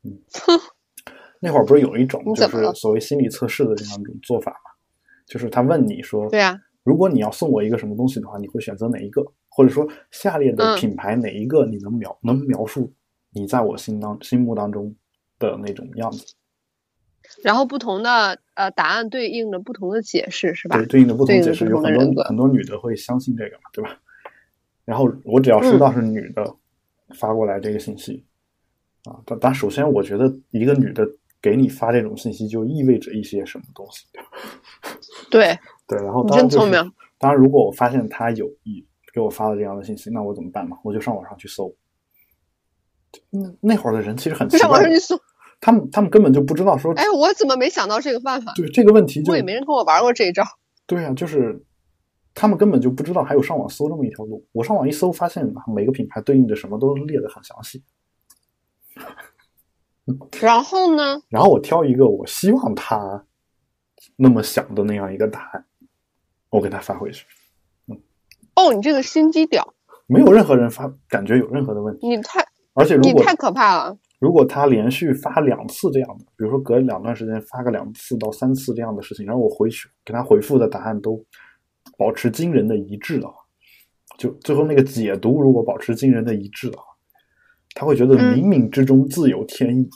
[0.04, 0.18] 样，
[0.58, 0.62] 嗯，
[1.40, 4.72] 那会儿不是有一种就是所谓心理测试的这样一种做法嘛，
[5.26, 9.24] 就是他问你说，对啊，如果你要送我一个什么东西的话，你会选择哪一个？
[9.50, 12.94] 或者说下列的品牌哪一个你能描能描述
[13.32, 14.96] 你在我心当心目当中？
[15.40, 16.24] 的那种样子，
[17.42, 20.78] 然后不同的呃答案对应着不同的解释，是吧？
[20.78, 23.98] 对，对应的不同解释，有很多很多女的会相信这个嘛，对吧？
[24.86, 26.56] 然后我只要收到是女的
[27.16, 28.26] 发过来这个信息
[29.06, 31.08] 啊，但但首先我觉得一个女的
[31.42, 34.06] 给你发这种信息，就意味着一些什么东西。
[35.32, 35.58] 对
[35.88, 36.80] 对，然后你真聪明。
[37.18, 40.78] 当然，如果我发现他有意给我发了这样的信息，那我怎么办嘛？
[40.84, 41.74] 我就上网上去搜。
[43.30, 45.20] 那那会儿的人其实很奇怪，上网上去搜，
[45.60, 46.94] 他们他们根本就不知道说。
[46.94, 48.54] 哎，我怎么没想到这个办法？
[48.56, 50.44] 对这个问题，就我也没人跟我玩过这一招。
[50.88, 51.64] 对啊，就是
[52.34, 54.46] 他们根本就不知道还有上网搜这么一条路。
[54.52, 57.84] 我上网一搜，发现每个品牌对应的什么都列的很详细。
[60.42, 61.22] 然后呢？
[61.30, 63.26] 然后我挑一个我希望他
[64.16, 65.66] 那么想的那样一个答案，
[66.50, 67.26] 我给他发回去。
[67.88, 68.02] 嗯，
[68.56, 69.64] 哦，你这个心机婊，
[70.08, 72.08] 没有任何人发感觉有任何的问题。
[72.08, 73.98] 你太，而且如果你太可怕了。
[74.20, 81.24] 如果他连续发两次这样的，比如说隔两段时间发个两次到三次这样的事情，然后我回去给他回复的答案都
[82.02, 83.36] 保持惊人的一致的话，
[84.18, 86.86] 就最后那个解读如果保持惊人的一致的话。
[87.74, 89.90] 他会觉得冥冥之中自有天意，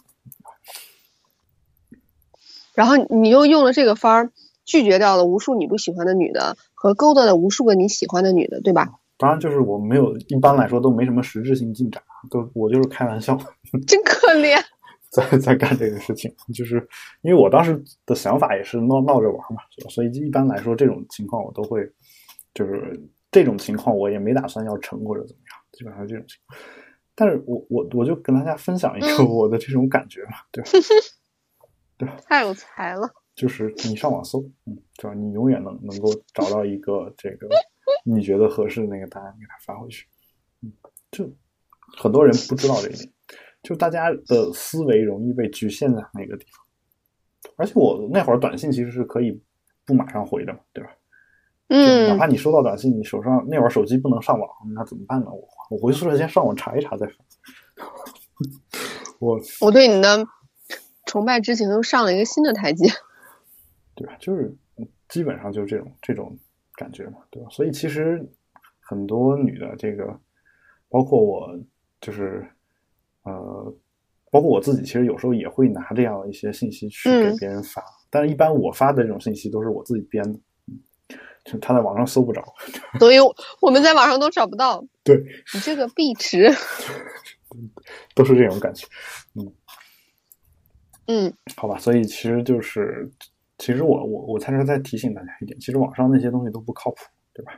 [2.74, 4.32] 然后你又用了这个方儿
[4.64, 8.93] 拒绝掉了无数你不喜欢的女的和勾搭了无数个你喜欢的女的，对吧？
[9.18, 13.38] 当然，就是我没有，一般来说都没什么实质性进展，都我就是开玩笑，
[13.86, 14.58] 真可怜，
[15.16, 16.76] 在在干这个事情，就是
[17.22, 21.89] 因为我当时的想法也是闹闹着玩嘛，所以一般来说这种情况我都会，
[22.53, 23.01] 就是
[23.32, 26.59] 这种情况我也没打算要成或者怎么样，基本上这种情况。
[27.16, 30.70] 但是我我我就跟大家分享一个我的这种感觉嘛，对吧？
[31.97, 32.18] 对吧？
[32.28, 33.09] 太有才了。
[33.36, 35.13] 就是你上网搜，嗯，对吧？
[35.13, 37.47] 你永远能能够找到一个这个
[38.03, 40.05] 你觉得合适的那个答案，给他发回去。
[40.61, 40.72] 嗯，
[41.11, 41.30] 就
[41.97, 43.09] 很多人不知道这一点，
[43.66, 46.63] 就大家的思维容易被局限在那个地方。
[47.57, 49.41] 而且我那会儿短信其实是可以
[49.86, 50.89] 不马上回的嘛，对吧？
[51.68, 55.26] 嗯，哪怕你收到短信，你手上那会儿手机不能上网，那怎么办呢？
[55.32, 57.26] 我我回宿舍先上网查一查再说。
[59.20, 60.26] 我我对你的
[61.05, 62.88] 崇拜之情又上了一个新的台阶。
[63.95, 64.16] 对吧？
[64.20, 64.55] 就是
[65.09, 66.38] 基本上就是这种这种
[66.76, 67.49] 感觉嘛，对吧？
[67.49, 68.24] 所以其实
[68.82, 70.20] 很多女的这个，
[70.89, 71.57] 包括我，
[72.01, 72.45] 就是
[73.26, 73.76] 呃，
[74.32, 80.39] 包括我自己，其实有时候也会拿这样一些信息去给别人发，但是一般我发的这种信息都是我自己编的。
[81.43, 82.43] 就他在网上搜不着，
[82.97, 83.17] 所以
[83.61, 84.84] 我们在网上都找不到。
[85.03, 85.15] 对
[85.53, 86.49] 你这个壁纸，
[88.15, 88.88] 都是这种感觉。
[89.36, 89.53] 嗯
[91.07, 93.07] 嗯，好吧，所以其实就是，
[93.59, 96.97] 其实我我我才是在提醒大家一点，其实网上那些东西都不靠谱，
[97.32, 97.51] 对吧？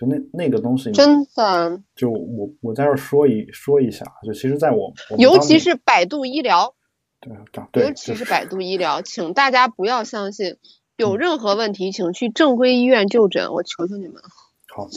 [0.00, 1.78] 就那那个东西，真的。
[1.94, 6.74] 就我我在这说一说一下，就其实在我，尤其是百度医疗，
[7.20, 7.30] 对
[7.70, 10.56] 对，尤其是百度医疗，请大家不要相信。
[10.96, 14.22] 有任何问题，请去正规医院就诊，我求求你们了。
[14.74, 14.88] 好，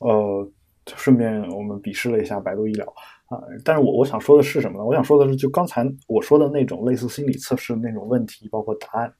[0.00, 0.50] 呃，
[0.96, 2.86] 顺便我们鄙视了一下百度医疗
[3.26, 4.84] 啊，但是我我想说的是什么呢？
[4.84, 9.12] 我想说的是，就刚才我说的那种类似心理测试那种问题，包括答案，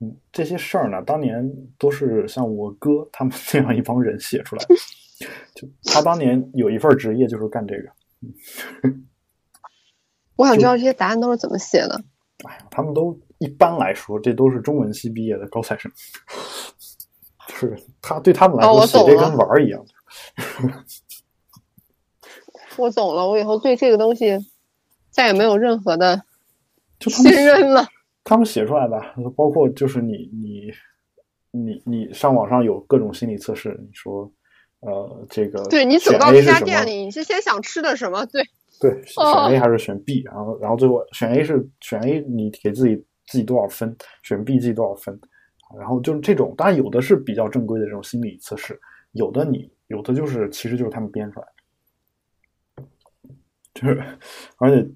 [0.00, 4.74] 嗯，这些事儿呢，当年都是像我哥 他们那样一帮人写出来的，
[5.54, 7.90] 就 他当年有一份职业就是干这个。
[10.36, 12.00] 我想知道这些答案都是怎么写的。
[12.44, 13.18] 哎呀，他们都。
[13.38, 15.92] 一般来说，这都是中文系毕业的高材生，
[17.48, 19.84] 就是他对他们来说写这跟玩儿一样。
[22.78, 24.38] 我懂了，我以后对这个东西
[25.10, 26.22] 再也没有任何的
[27.00, 27.86] 信任了。
[28.24, 29.00] 他们写出来的，
[29.36, 30.72] 包括就是你你
[31.52, 34.32] 你你上网上有各种心理测试，你说
[34.80, 38.26] 呃这个对你走到这家店里，你是先想吃的什么？
[38.26, 38.42] 对
[38.80, 40.22] 对，选 A 还是选 B？
[40.24, 43.04] 然后然后最后选 A 是选 A，你给自己。
[43.26, 43.96] 自己多少分？
[44.22, 45.18] 选 B 自己多少分？
[45.78, 48.78] 然后就是这种，当然有的是比较正规的这种心理测试，
[49.12, 51.46] 有的你有的就是其实就是他们编出来
[52.76, 52.84] 的，
[53.72, 54.04] 就是
[54.58, 54.86] 而且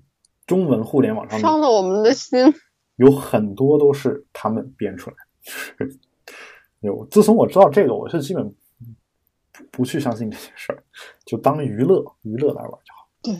[0.47, 2.53] 中文互联网上伤了我们的心，
[2.99, 5.16] 有很多都是他们编出来。
[6.80, 8.55] 有自从我知道这个，我是基本
[9.72, 10.84] 不去相信这些事儿，
[11.26, 13.09] 就当娱乐娱乐来玩就好。
[13.22, 13.34] 对，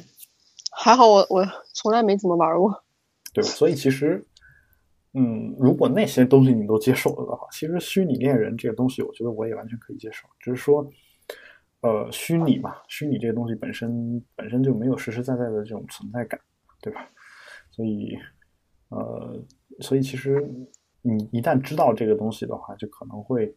[0.73, 2.83] 还好我我从来没怎么玩过。
[3.33, 4.25] 对，所以其实。
[5.15, 10.29] 嗯，如果那些东西你都接受了的话，其实虚拟恋人这个东西，我觉得我也完全可以接受。
[10.39, 10.87] 只是说，
[11.81, 16.39] 呃，虚拟嘛，虚拟这个东西本身本身就没有实实在在的这种存在感，
[16.83, 17.09] 对吧？
[17.71, 18.17] 所以，
[18.89, 19.43] 呃，
[19.81, 20.49] 所以其实
[21.03, 23.55] 你一旦知道这个东西的话，就可能会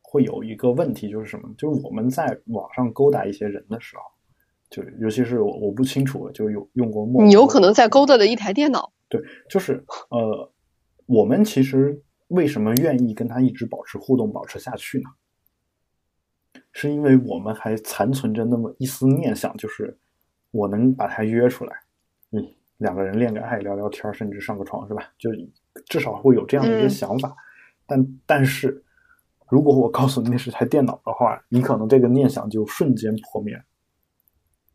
[0.00, 1.48] 会有一个问题，就是什么？
[1.56, 4.02] 就是我们在网上勾搭一些人的时候，
[4.70, 8.92] 就尤其是我我不清楚，就有用过陌，你有可能在勾搭的一台电脑。
[9.08, 10.50] 对，就是呃。
[11.06, 15.10] 我们其实为什么愿意跟他一直保持互动、保持下去呢？
[16.72, 19.98] 是因为我们还残存着那么一丝念想，就是
[20.52, 21.76] 我能把他约出来，
[22.30, 25.10] 嗯，两个人恋个爱、聊聊天，甚至上个床，是吧？
[25.16, 25.30] 就
[25.86, 27.34] 至少会有这样的一个想法。
[27.86, 28.84] 但但是，
[29.48, 33.62] 如果我告诉你那是台电脑的话，你可能这个念想就瞬间破灭。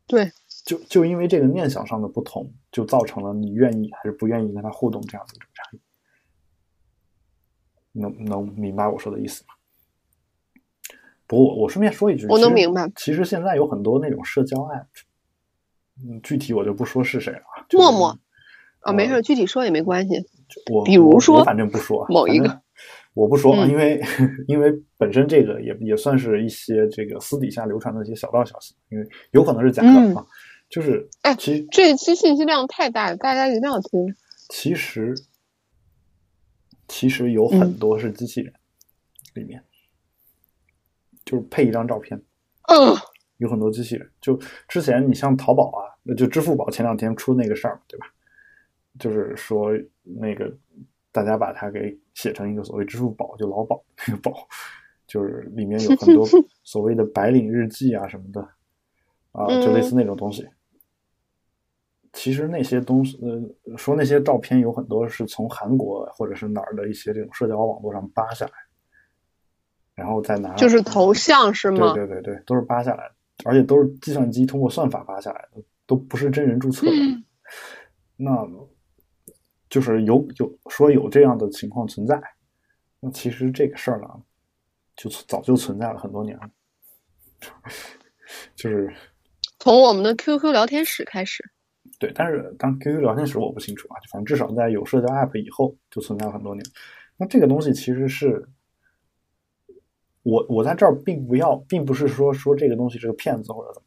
[0.07, 0.31] 对，
[0.65, 5.81] 就就因为这个念想上的不同，就造成了你愿意还是不愿意跟他互动这样的一种差异。
[7.99, 9.53] 能能明白我说的意思吗？
[11.25, 12.89] 不过我我顺便说一句，我能明白。
[12.95, 14.85] 其实现在有很多那种社交 app，
[16.03, 17.41] 嗯，具体我就不说是谁了。
[17.73, 18.17] 陌陌
[18.81, 20.15] 啊，没事，具体说也没关系。
[20.71, 22.61] 我比如说，我反正不说某一个，
[23.13, 24.01] 我不说，因为
[24.47, 30.25] 因为本身这个也也算是一些这个私底下流传的一些小道消息，因为有可能是假的啊。
[30.69, 34.15] 就是哎，其实这期信息量太大了，大家一定要听。
[34.49, 35.15] 其实
[36.87, 38.53] 其实有很多是机器人
[39.33, 39.63] 里面。
[41.25, 42.17] 就是配一张照片，
[42.69, 42.95] 嗯，
[43.35, 44.09] 有很多机器人。
[44.21, 44.39] 就
[44.69, 48.07] 之前你像淘宝啊，那就支付宝前两天出那个事儿，对吧？
[48.99, 49.71] 就是说
[50.03, 50.51] 那个
[51.11, 54.47] 大家把它给写成一个所谓支付宝，就老宝那个宝，
[55.05, 56.25] 就是里面有很多
[56.63, 58.41] 所谓的白领日记啊什么的，
[59.31, 60.47] 啊，就类似那种东西。
[62.13, 68.51] 其实那些东西，呃，说那些照片有很多是从韩国或者是哪儿的一些这种社交网络上扒下来。
[69.93, 71.93] 然后再拿就是头像是吗？
[71.93, 73.13] 对对对对，都是扒下来的，
[73.45, 76.91] 而且都是计算机通过算法扒下来的，都不是真人注册的。
[78.17, 78.47] 那
[79.69, 82.21] 就是有有说有这样的情况存在，
[82.99, 84.07] 那其实这个事儿呢，
[84.95, 86.49] 就早就存在了很多年了，
[88.55, 88.93] 就是
[89.57, 91.43] 从我们的 QQ 聊天室开始。
[91.97, 96.63] 对，但是当 QQ 聊天室我不清楚啊，反正至少在有社交 App 以后就存在了很多年。
[97.17, 98.47] 那这个东西其实是。
[100.23, 103.86] 我我在这儿并不要，并不是说说这个东西是个骗子或者怎么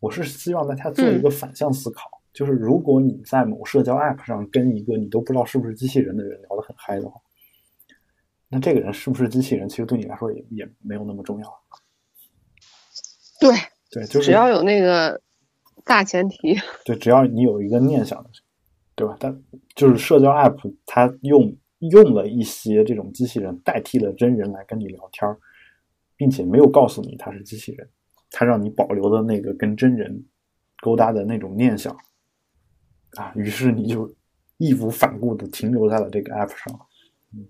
[0.00, 7.20] 我是希望大家做一个反向思考，就是如果你在某社交 app 上跟一个你都不知道是不是机器人的人聊得很嗨的话，
[8.48, 11.60] 那这个人是不是机器人，其实对你来说也也没有那么重要。
[13.40, 13.50] 对
[13.90, 15.20] 对，就是只要有那个
[15.84, 18.30] 大前提，对，只要你有一个念想的，
[18.94, 19.16] 对吧？
[19.18, 19.42] 但
[19.74, 25.38] 就是社交 app 它用用了一些这种机器人代替了真人来跟你聊天儿。
[26.18, 27.86] 并且没有告诉你他是机器人，
[28.38, 30.26] 他让你保留的那个跟真人
[30.82, 31.96] 勾搭的那种念想
[33.14, 34.14] 啊，于是你就
[34.58, 36.86] 义无反顾的停留在了这个 app 上。
[37.32, 37.46] 嗯，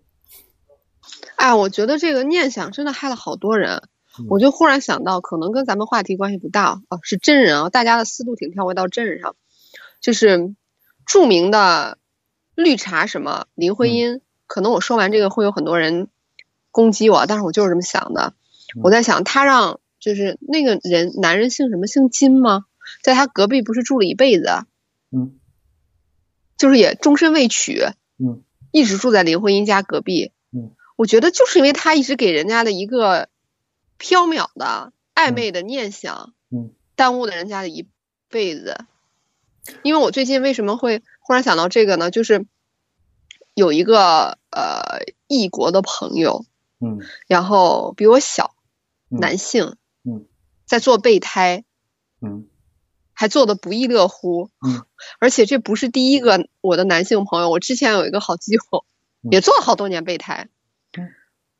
[1.34, 3.82] 哎，我觉得这个念想真的害了好多人。
[4.28, 9.34] 我就忽然想到，可能跟咱们话题关系不大啊，是真人啊，大家的思路挺跳回到真人上，
[10.00, 10.54] 就是
[11.04, 11.98] 著名的
[12.54, 14.20] 绿茶什么林徽因。
[14.46, 16.06] 可能我说完这个会有很多人
[16.70, 18.34] 攻击我，但是我就是这么想的。
[18.84, 21.88] 我在想，他让就是那个人，男人姓什么？
[21.88, 22.66] 姓金吗？
[23.02, 24.46] 在他隔壁不是住了一辈子？
[25.10, 25.40] 嗯，
[26.56, 27.82] 就是也终身未娶。
[28.16, 30.30] 嗯，一直住在林徽因家隔壁。
[30.52, 33.28] 嗯，我觉得就是因为他一直给人家的一个
[33.98, 37.88] 缥缈的暧昧的念想，嗯，耽误了人家的一
[38.28, 38.76] 辈子。
[39.82, 42.12] 因为我最近为什么会忽然想到这个呢？
[42.12, 42.46] 就是
[43.54, 46.46] 有一个呃异国的朋友，
[46.78, 48.52] 嗯，然后比我小。
[49.08, 49.76] 男性，嗯，
[50.66, 51.64] 在做备胎，
[52.20, 52.48] 嗯，
[53.12, 54.84] 还做的不亦乐乎，嗯，
[55.18, 58.60] 而且这不是第一个我的男性朋友，我之前有一个好基友，
[59.30, 60.48] 也做了好多年备胎，
[60.98, 61.08] 嗯，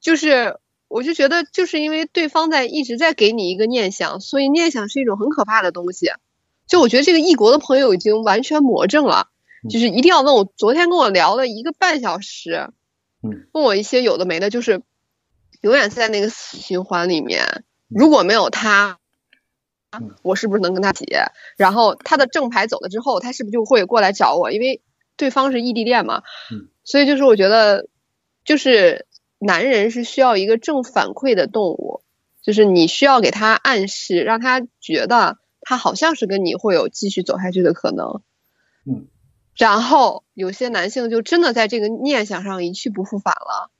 [0.01, 6.11] 就是我就觉得就是因为对方在一直在给你一个念想，所以念想是一种很可怕的东西，
[6.67, 9.29] 就我觉得这个异国的朋友已经完全魔怔了，
[9.71, 12.71] 就是一定要问我昨天跟我聊了一个半小时，
[13.23, 14.83] 嗯，问我一些有的没的，就是。
[15.63, 17.65] 永远在那个死循环里面。
[17.89, 18.99] 如果没有他，
[20.23, 21.27] 我是不是能跟他结？
[21.57, 24.51] 然后他的正牌走了之后，他是不是就会过来找我？
[24.51, 24.83] 因为
[25.17, 26.23] 对方是异地恋嘛。
[26.85, 27.89] 所以就是我觉得，
[28.45, 29.07] 就是
[29.39, 32.03] 男人是需要一个正反馈的动物，
[32.43, 38.23] 就是你需要给他暗示，让他觉得他好像是跟你会有继续走下去的可能。
[38.85, 39.07] 嗯。
[39.55, 43.71] 然后有些男性就真的在这个念想上一去不复返了。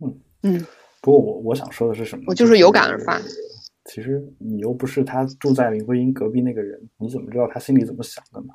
[0.00, 0.66] 嗯嗯。
[1.04, 2.24] 不过我我想说的是什么？
[2.28, 3.20] 我就是有感而发。
[3.84, 8.54] 其实你又不是他住在林徽因隔壁那个人，你怎么知道他心里怎么想的呢？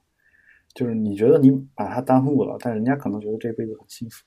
[0.74, 4.26] 就是你觉得你把他耽误了，但人家可能觉得这辈子很幸福。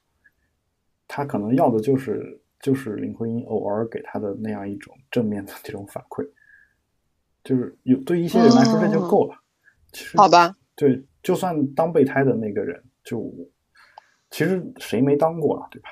[1.09, 6.25] 他可能要的就是就是林徽因偶尔给他的那样一种正面的这种反馈。
[7.43, 9.35] 就是有对一些人来说这就够了。
[9.93, 10.57] 其实好吧。
[10.77, 13.29] 对，就算当备胎的那个人，就
[14.31, 15.91] 其实谁没当过啊，对吧？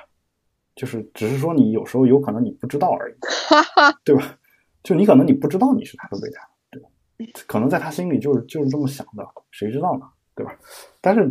[0.81, 3.13] 就是只是说你有时候有可能你不知道而已，
[4.03, 4.35] 对吧？
[4.81, 6.89] 就你可能你不知道你是他的备胎，对吧？
[7.45, 10.07] 可能在他心里就是就是这么想的，谁知道呢？
[10.33, 10.43] 对。
[10.43, 10.57] 吧？
[10.99, 11.27] 但是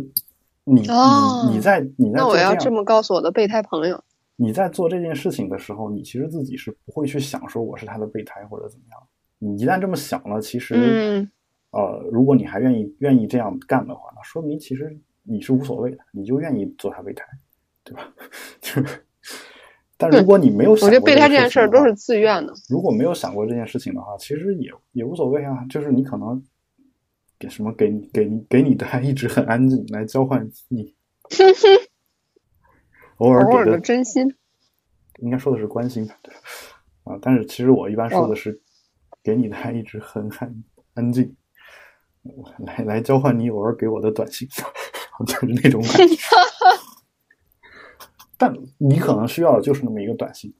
[0.63, 4.01] 你你你在你在那我要这么告诉我的备胎朋友，
[4.37, 9.01] 你在做这件事情的时候，你其实自己是不会去想说我是他的备胎或者怎么样。
[9.37, 11.27] 你一旦这么想了，其实
[11.71, 17.25] 呃，如果你还愿意愿意这样干的话，那说明其实你是无所谓的，你就愿意做他备胎，
[17.83, 18.13] 对吧？
[20.09, 20.11] 就。
[20.11, 22.53] 但如果你没有，我觉得备胎这件事儿都是自愿的。
[22.69, 25.65] 如果没有想过这件事情的话，其实也也无所谓啊。
[25.69, 26.41] 就是你可能
[27.37, 30.95] 给什么给你给你给你的还一直很安静来交换你，
[33.17, 34.33] 偶尔给的真心，
[35.19, 36.33] 应该说的是关心对
[37.03, 37.19] 啊。
[37.21, 38.61] 但是其实我一般说的是
[39.23, 41.35] 给你的还一直很很安静，
[42.59, 44.47] 来来交换你偶尔给我的短信，
[45.27, 46.15] 就是那种感觉。
[48.41, 50.51] 但你可能需要的就是那么一个短信，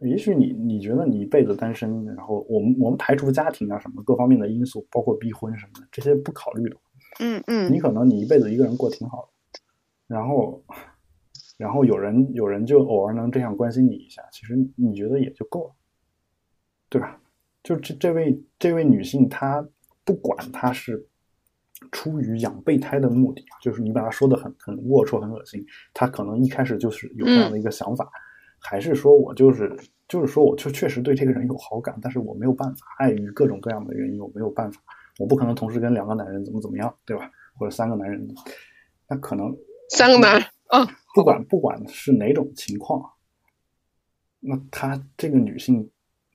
[0.00, 6.76] 也许你你觉得你一辈子单身，然后我们我们排除家庭啊什么各方面的因素，包括逼婚什么的这些不考虑的，
[7.18, 9.60] 嗯嗯，你可能你一辈子一个人过挺好的，
[10.06, 10.62] 然后
[11.56, 15.74] 然后有人有人就偶尔能这样关心你一下，其实你觉得也就够了，
[16.88, 17.20] 对吧？
[17.64, 19.68] 就这这位这位女性，她
[20.04, 21.08] 不管她是。
[21.92, 28.10] 出于养备胎的目的啊，就是你把它说的很很龌龊、很恶心，他可能一开始就是有这样的一个想法，
[28.58, 29.76] 还是说我就是
[30.08, 34.80] 就是说我就确实对这个人有好感，但是我没有办法，碍于各种各样的原因，我没有办法，
[35.18, 37.30] 我不可能同时跟两个男人怎么怎么样，对吧？
[37.58, 38.26] 或者三个男人，
[39.08, 39.56] 那可能
[39.90, 43.02] 三个男人啊，不管不管是哪种情况，
[44.40, 45.90] 那他这个女性，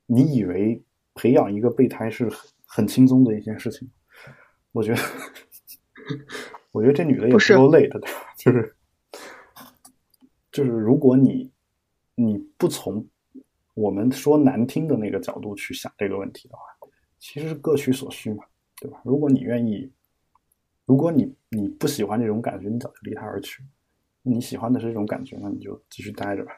[0.05, 0.83] 你以为
[1.13, 3.89] 培养一个备胎是很很轻松的一件事情？
[4.73, 5.01] 我觉得，
[6.71, 7.99] 我觉得这女的也是够累的，
[8.37, 8.75] 就是，
[10.51, 11.51] 就是，如果你
[12.15, 13.05] 你不从
[13.73, 16.63] 我们说难听的那个角度去想这个问题的话，
[17.19, 18.45] 其实是各取所需嘛，
[18.77, 19.01] 对吧？
[19.03, 19.91] 如果你愿意，
[20.85, 23.61] 如果你你不喜欢这种感觉，你早就离他而去；
[24.21, 26.53] 你喜欢的是这种感觉，那你就继续待着吧。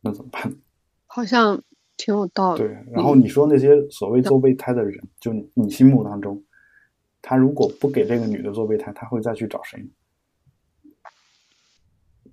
[0.00, 0.56] 那怎么办？
[1.06, 1.62] 好像。
[1.96, 2.62] 挺有道理。
[2.62, 6.42] 对，然后你说那些所谓做备胎的人，就你心目当中，
[7.22, 9.88] 他如果不给这个女的做备胎，他会再去找谁呢？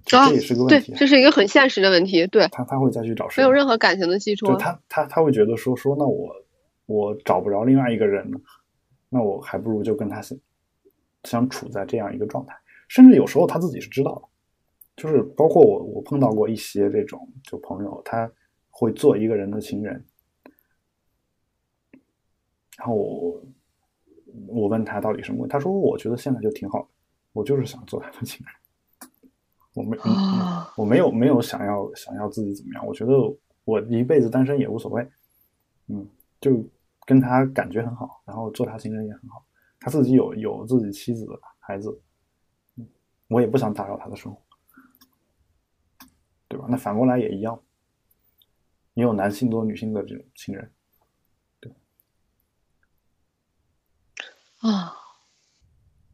[0.03, 0.91] 这也是个问题。
[0.91, 2.25] 对，这是一个很现实的问题。
[2.27, 3.41] 对，他他会再去找谁？
[3.41, 4.47] 没有任何感情的基础。
[4.57, 6.35] 他他他会觉得说说，那我
[6.87, 8.31] 我找不着另外一个人，
[9.09, 10.37] 那我还不如就跟他相
[11.23, 12.55] 相处在这样一个状态。
[12.87, 18.29] 甚至有时候他自己是知道的，就是包括我我碰到过一些这种就朋友，他。
[18.71, 20.03] 会做一个人的情人，
[22.77, 23.43] 然后我
[24.47, 25.45] 我问他到底什么？
[25.47, 26.87] 他说：“我觉得现在就挺好的，
[27.33, 29.11] 我就是想做他的情人，
[29.73, 29.97] 我没
[30.77, 32.87] 我没有没有想要想要自己怎么样？
[32.87, 33.13] 我觉得
[33.65, 35.07] 我一辈子单身也无所谓，
[35.87, 36.07] 嗯，
[36.39, 36.65] 就
[37.05, 39.45] 跟他感觉很好，然后做他情人也很好。
[39.79, 41.27] 他自己有有自己妻子
[41.59, 42.01] 孩子，
[43.27, 44.41] 我也不想打扰他的生活，
[46.47, 46.65] 对吧？
[46.69, 47.61] 那反过来也一样。”
[48.93, 50.69] 也有男性多女性的这种情人，
[51.61, 51.71] 对
[54.59, 54.93] 啊，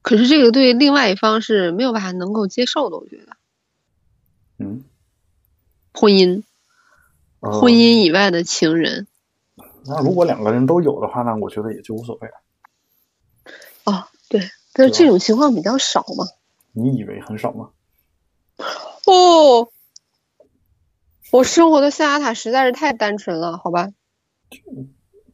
[0.04, 3.38] 可是这个对另外一方是没有办法能够接受的，我觉得，
[4.60, 4.84] 嗯，
[5.92, 6.44] 婚姻，
[7.40, 9.08] 婚姻以外的情人，
[9.86, 11.36] 那如果两个人都有的话那？
[11.36, 12.34] 我觉得也就无所谓了。
[13.86, 16.28] 哦，对，但是这种情况比较少嘛？
[16.74, 17.72] 你以为很少吗？
[19.06, 19.72] 哦。
[21.32, 23.90] 我生活的象牙塔实在是太单纯了，好吧？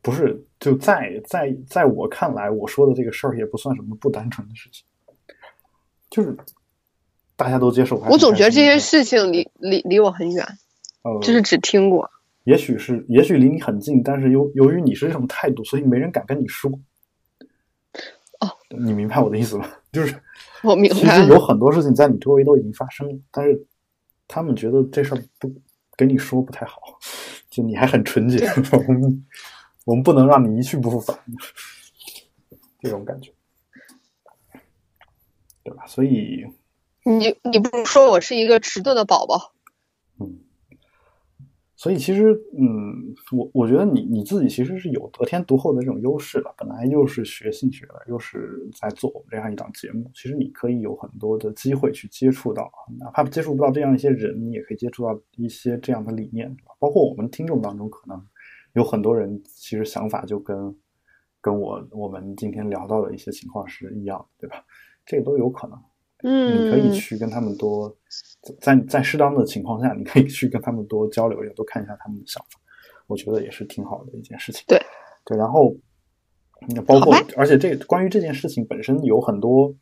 [0.01, 4.83] 不是，就在在在我看来，我说的这个事儿也不算什么不单纯的事情，
[6.09, 6.35] 就是
[7.35, 7.97] 大家都接受。
[8.09, 10.45] 我总觉得这些事情离离离我很远，
[11.21, 12.09] 就是只听过。
[12.43, 16.69] 也许是，也许离你很近，但是由由于你是这种态度，所以没人敢跟你说。
[18.41, 19.69] 哦，你明白我的意思吗？
[19.93, 20.19] 就是
[20.63, 20.97] 我明白。
[20.97, 23.65] 其实有很多事情在你周围都已经发生了，但是
[24.27, 25.53] 他们觉得这事儿不。
[25.95, 26.79] 跟你说不太好，
[27.49, 28.45] 就你还很纯洁，
[28.87, 29.25] 我们
[29.85, 31.17] 我们不能让你一去不复返，
[32.81, 33.31] 这种感觉，
[35.63, 35.85] 对吧？
[35.87, 36.45] 所以
[37.05, 39.53] 你你不如说我是一个迟钝的宝宝，
[40.19, 40.39] 嗯。
[41.83, 58.25] 所以其实，嗯，我我觉得你你自己其实是有得天独厚的这种优势的，本来又是学性学的，又是在做我们这样一档节目，其实你可以有很多的机会去接触到，哪怕接触不到这样一些人，你也可以接触到一些这样的理念，包括我们听众当中，可能
[58.75, 60.73] 有很多人其实想法就跟
[61.41, 64.63] 跟我我们今天聊到的一些情况是一样的，对吧？
[65.05, 65.77] 这个都有可能。
[66.23, 67.93] 嗯，你可以去跟他们多，
[68.61, 72.59] 在在适当的情况下，你可以去跟他们多交流，一下多看一下他们的想法，
[73.07, 74.63] 我觉得也是挺好的一件事情。
[74.65, 74.81] 对，
[75.25, 75.75] 对，然后，
[76.87, 79.75] 包括而且这关于这件事情本身有很多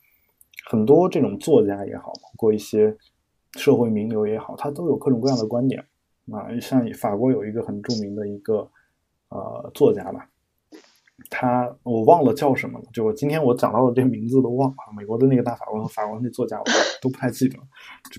[0.69, 2.97] 很多这种作家也好，包括一些
[3.53, 5.79] 社会名流也好，他都有各种各样的观点
[6.31, 6.49] 啊。
[6.59, 8.67] 像法国有一个很著名的一个
[9.29, 10.27] 呃作家吧。
[11.30, 14.76] 他我忘了叫什么了，就我今天我讲到的这名字都忘了。
[14.95, 16.65] 美国的那个大法官和法国那作家，我
[17.01, 17.57] 都不太记得，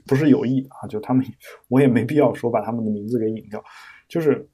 [0.06, 1.24] 不是有意的啊，就他们，
[1.68, 3.62] 我也没必要说把他们的名字给引掉。
[4.08, 4.48] 就是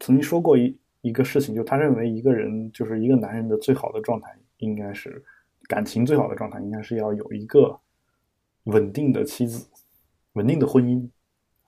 [0.00, 5.22] 曾经说过一一个事情，就他认为一个人就是一个男人的最好的状态，应该是
[5.68, 7.78] 感情最好的状态，应该是要有一个
[8.64, 9.68] 稳定的妻子，
[10.34, 11.08] 稳定的婚姻，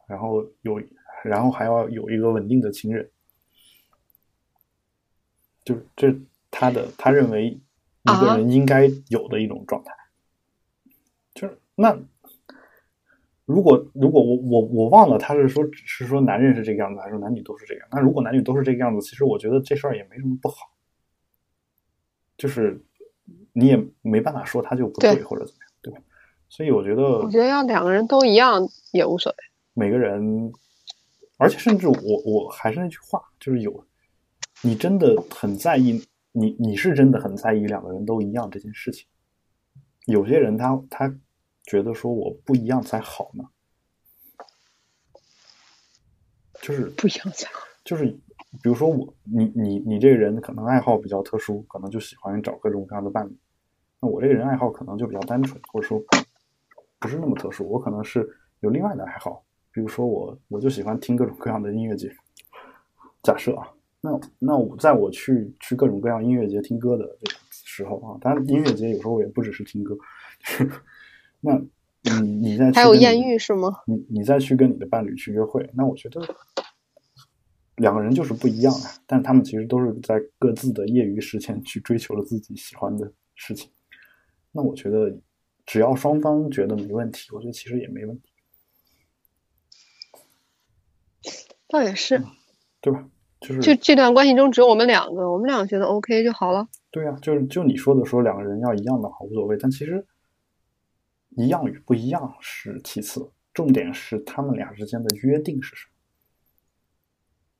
[0.06, 0.80] 然后有，
[1.24, 3.10] 然后还要有一个稳定的情人。
[5.68, 6.14] 就是这，
[6.50, 9.92] 他的他认为一个人应该有的一种状态，
[11.34, 11.94] 就是那
[13.44, 17.86] 如果如果我我我忘了他是说只是说男人是这个样子，还是说男女都是这样？
[17.92, 20.70] 那如果男女都是这个样子，其实我觉得这事儿也没什么不好，
[22.38, 22.82] 就是
[23.52, 26.00] 你也没办法说他就不对或者怎么样，对吧？
[26.48, 29.36] 所以我觉得，我觉得要两个人都一样也无所谓。
[29.74, 30.50] 每个人，
[31.36, 33.84] 而且甚至我我还是那句话，就是有。
[34.60, 39.06] 你真的很在意你，你是真的很在意两个人都一样这件事情。
[40.06, 41.16] 有些人他他
[41.64, 43.44] 觉得说我不一样才好呢，
[46.60, 47.60] 就是不一样才好。
[47.84, 48.06] 就是
[48.62, 53.38] 比如说我，你你你这个人可能爱好比较特殊，可能就喜欢找各种各样的伴侣。
[54.00, 56.02] 那我这个人爱好可能就比较单纯，或者说
[56.98, 57.68] 不是那么特殊。
[57.68, 58.28] 我可能是
[58.60, 62.10] 有另外的爱好，比如说我我就喜欢听各种各样的音乐节。
[63.22, 63.72] 假设啊。
[64.00, 69.98] 那那我在我去去各种各样音乐节听歌的这个时候啊，当然音乐节有时候也不只是听歌。
[71.40, 71.60] 那
[72.02, 73.80] 你你在还有艳遇是吗？
[73.86, 76.22] 你你再去跟你的伴侣去约会，那我觉得
[77.76, 78.90] 两个人就是不一样啊。
[79.04, 83.68] 但他们其实都是在各自的业余时间去追求了自己喜欢的事情。
[84.52, 85.18] 那我觉得
[85.66, 88.22] 只要双方觉得没问题，我觉得其实也没问题。
[91.66, 92.22] 倒也是，
[92.80, 93.08] 对吧？
[93.40, 96.66] 就是就这段关系中只有我们两个，我们两个觉得 OK 就好了。
[96.90, 100.04] 对啊，就是就你说的说两个人要一样的好无所谓，但其实
[101.30, 105.92] 一样与不一样是其次，重点是他们俩之间的约定是什么，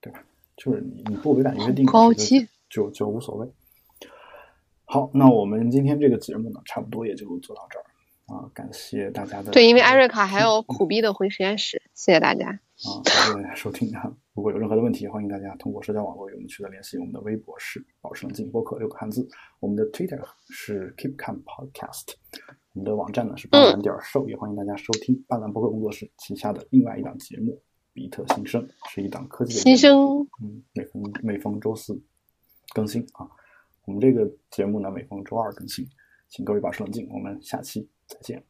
[0.01, 0.25] 对吧？
[0.57, 3.49] 就是你你不违反约定，高级就就无所谓。
[4.85, 7.85] 好，那我们今天这个节目呢，差不多也就做到这儿
[8.29, 12.49] 啊，感谢大家的对，因为艾瑞卡还有苦逼的回实验室，谢谢大家。
[12.49, 14.15] 啊，感谢大家收听啊！
[14.35, 16.99] 如果有任何的问题，欢迎大家通过社交网络与我们取得联系。
[16.99, 19.27] 我们的微博是“保持冷静播客”六个汉字，
[19.61, 22.15] 我们的 Twitter 是 Keep Calm Podcast，
[22.75, 27.53] 我们的网站呢是半蓝点 show，也欢迎大家收听半蓝播客工作室旗下的另外一档节目
[27.95, 30.21] 《比特新生》，是一档科技的新生。
[30.43, 31.99] 嗯，每逢每逢周四
[32.75, 33.27] 更新啊。
[33.87, 35.89] 我们这个节目呢，每逢周二更新，
[36.29, 37.09] 请各位保持冷静。
[37.11, 38.45] 我们下期再见，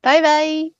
[0.00, 0.77] 拜拜。